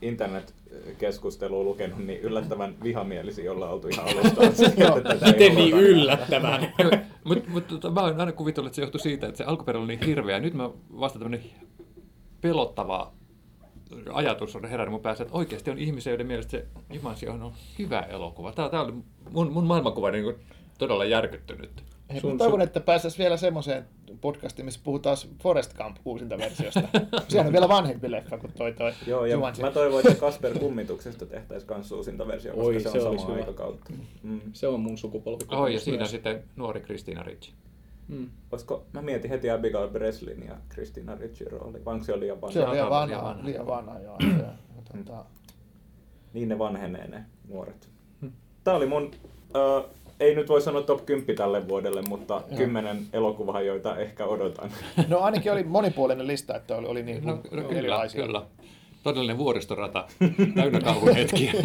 internet-keskustelua 0.74 1.64
lukenut, 1.64 1.98
niin 1.98 2.20
yllättävän 2.20 2.74
vihamielisiä 2.82 3.52
ollaan 3.52 3.72
oltu 3.72 3.88
ihan 3.88 4.08
alusta. 4.08 4.40
Miten 5.26 5.54
niin 5.54 5.76
yllättävän? 5.76 6.72
Mutta 7.24 7.50
mut, 7.50 7.66
tota, 7.66 7.90
mä 7.90 8.00
oon 8.00 8.20
aina 8.20 8.32
kuvitellut, 8.32 8.68
että 8.68 8.76
se 8.76 8.82
johtui 8.82 9.00
siitä, 9.00 9.26
että 9.26 9.38
se 9.38 9.44
alkuperä 9.44 9.78
oli 9.78 9.86
niin 9.86 10.06
hirveä. 10.06 10.40
Nyt 10.40 10.54
mä 10.54 10.70
vasta 11.00 11.18
tämmönen 11.18 11.44
pelottava 12.40 13.12
ajatus 14.12 14.56
on 14.56 14.64
herännyt 14.64 14.92
mun 14.92 15.00
päässä, 15.00 15.24
että 15.24 15.34
oikeasti 15.34 15.70
on 15.70 15.78
ihmisiä, 15.78 16.12
joiden 16.12 16.26
mielestä 16.26 16.50
se 16.50 16.66
Jumanji 16.92 17.28
on 17.28 17.52
hyvä 17.78 18.00
elokuva. 18.00 18.52
Tää, 18.52 18.68
tää 18.68 18.82
oli 18.82 18.92
mun, 19.30 19.52
mun 19.52 19.66
maailmankuva 19.66 20.10
niin 20.10 20.24
kuin 20.24 20.36
todella 20.78 21.04
järkyttynyt. 21.04 21.84
Hei, 22.12 22.20
Sun- 22.20 22.38
toivon, 22.38 22.60
että 22.60 22.80
päästäisiin 22.80 23.18
vielä 23.18 23.36
semmoiseen 23.36 23.84
podcastiin, 24.20 24.64
missä 24.66 24.80
puhutaan 24.84 25.16
Forest 25.42 25.74
Camp 25.74 25.96
uusinta 26.04 26.38
versiosta. 26.38 26.80
Sehän 27.28 27.46
on 27.46 27.52
vielä 27.52 27.68
vanhempi 27.68 28.10
leffa 28.10 28.38
kuin 28.38 28.52
toi 28.52 28.72
toi 28.72 28.92
Joo, 29.06 29.26
ja 29.26 29.32
Jumanji. 29.32 29.62
mä 29.62 29.70
toivon, 29.70 30.00
että 30.06 30.20
Kasper 30.20 30.58
Kummituksesta 30.58 31.26
tehtäisiin 31.26 31.68
kans 31.68 31.92
uusinta 31.92 32.26
versio, 32.26 32.52
koska 32.54 32.66
Oi, 32.66 32.80
se 32.80 32.88
on 32.88 32.92
se 32.92 33.02
olisi 33.02 33.22
sama 33.22 33.34
hyvä. 33.34 33.44
aikakautta. 33.46 33.90
Mm. 34.22 34.40
Se 34.52 34.66
on 34.68 34.80
mun 34.80 34.98
sukupolvi. 34.98 35.44
Oh, 35.50 35.66
ja 35.66 35.80
siinä 35.80 36.06
sitten 36.06 36.42
nuori 36.56 36.80
Kristiina 36.80 37.22
Ricci. 37.22 37.52
Mm. 38.08 38.30
Olisiko, 38.52 38.84
mä 38.92 39.02
mietin 39.02 39.30
heti 39.30 39.50
Abigail 39.50 39.88
Breslin 39.88 40.44
ja 40.46 40.54
Christina 40.72 41.14
Ricci 41.14 41.44
rooli, 41.44 41.84
vai 41.84 41.94
onko 41.94 42.04
se 42.06 42.12
jo 42.12 42.20
liian 42.20 42.40
vanha? 42.40 42.52
Se 42.52 42.60
on 42.64 42.70
liian 42.72 42.86
Liian 42.86 42.90
vanha, 42.90 43.22
vanha. 43.22 43.44
liian 43.46 43.66
vanha, 43.66 43.98
joo. 44.00 44.16
Ja, 44.38 44.52
tota, 44.92 45.24
Niin 46.32 46.48
ne 46.48 46.58
vanhenee 46.58 47.08
ne 47.08 47.24
nuoret. 47.48 47.88
Hmm. 48.20 48.32
Tää 48.64 48.74
oli 48.74 48.86
mun, 48.86 49.10
äh, 49.56 49.90
ei 50.20 50.34
nyt 50.34 50.48
voi 50.48 50.60
sanoa 50.60 50.82
top 50.82 51.06
10 51.06 51.36
tälle 51.36 51.68
vuodelle, 51.68 52.02
mutta 52.08 52.42
kymmenen 52.56 53.06
elokuvaa, 53.12 53.60
joita 53.60 53.96
ehkä 53.96 54.24
odotan. 54.26 54.70
no 55.08 55.18
ainakin 55.18 55.52
oli 55.52 55.62
monipuolinen 55.64 56.26
lista, 56.26 56.56
että 56.56 56.76
oli, 56.76 56.86
oli 56.86 57.02
niin 57.02 57.24
No, 57.26 57.32
no 57.34 57.40
kyllä, 57.50 57.78
erilaisia. 57.78 58.26
kyllä. 58.26 58.42
Todellinen 59.02 59.38
vuoristorata, 59.38 60.06
täynnä 60.54 60.80
kauhun 60.80 61.14
hetkiä. 61.14 61.52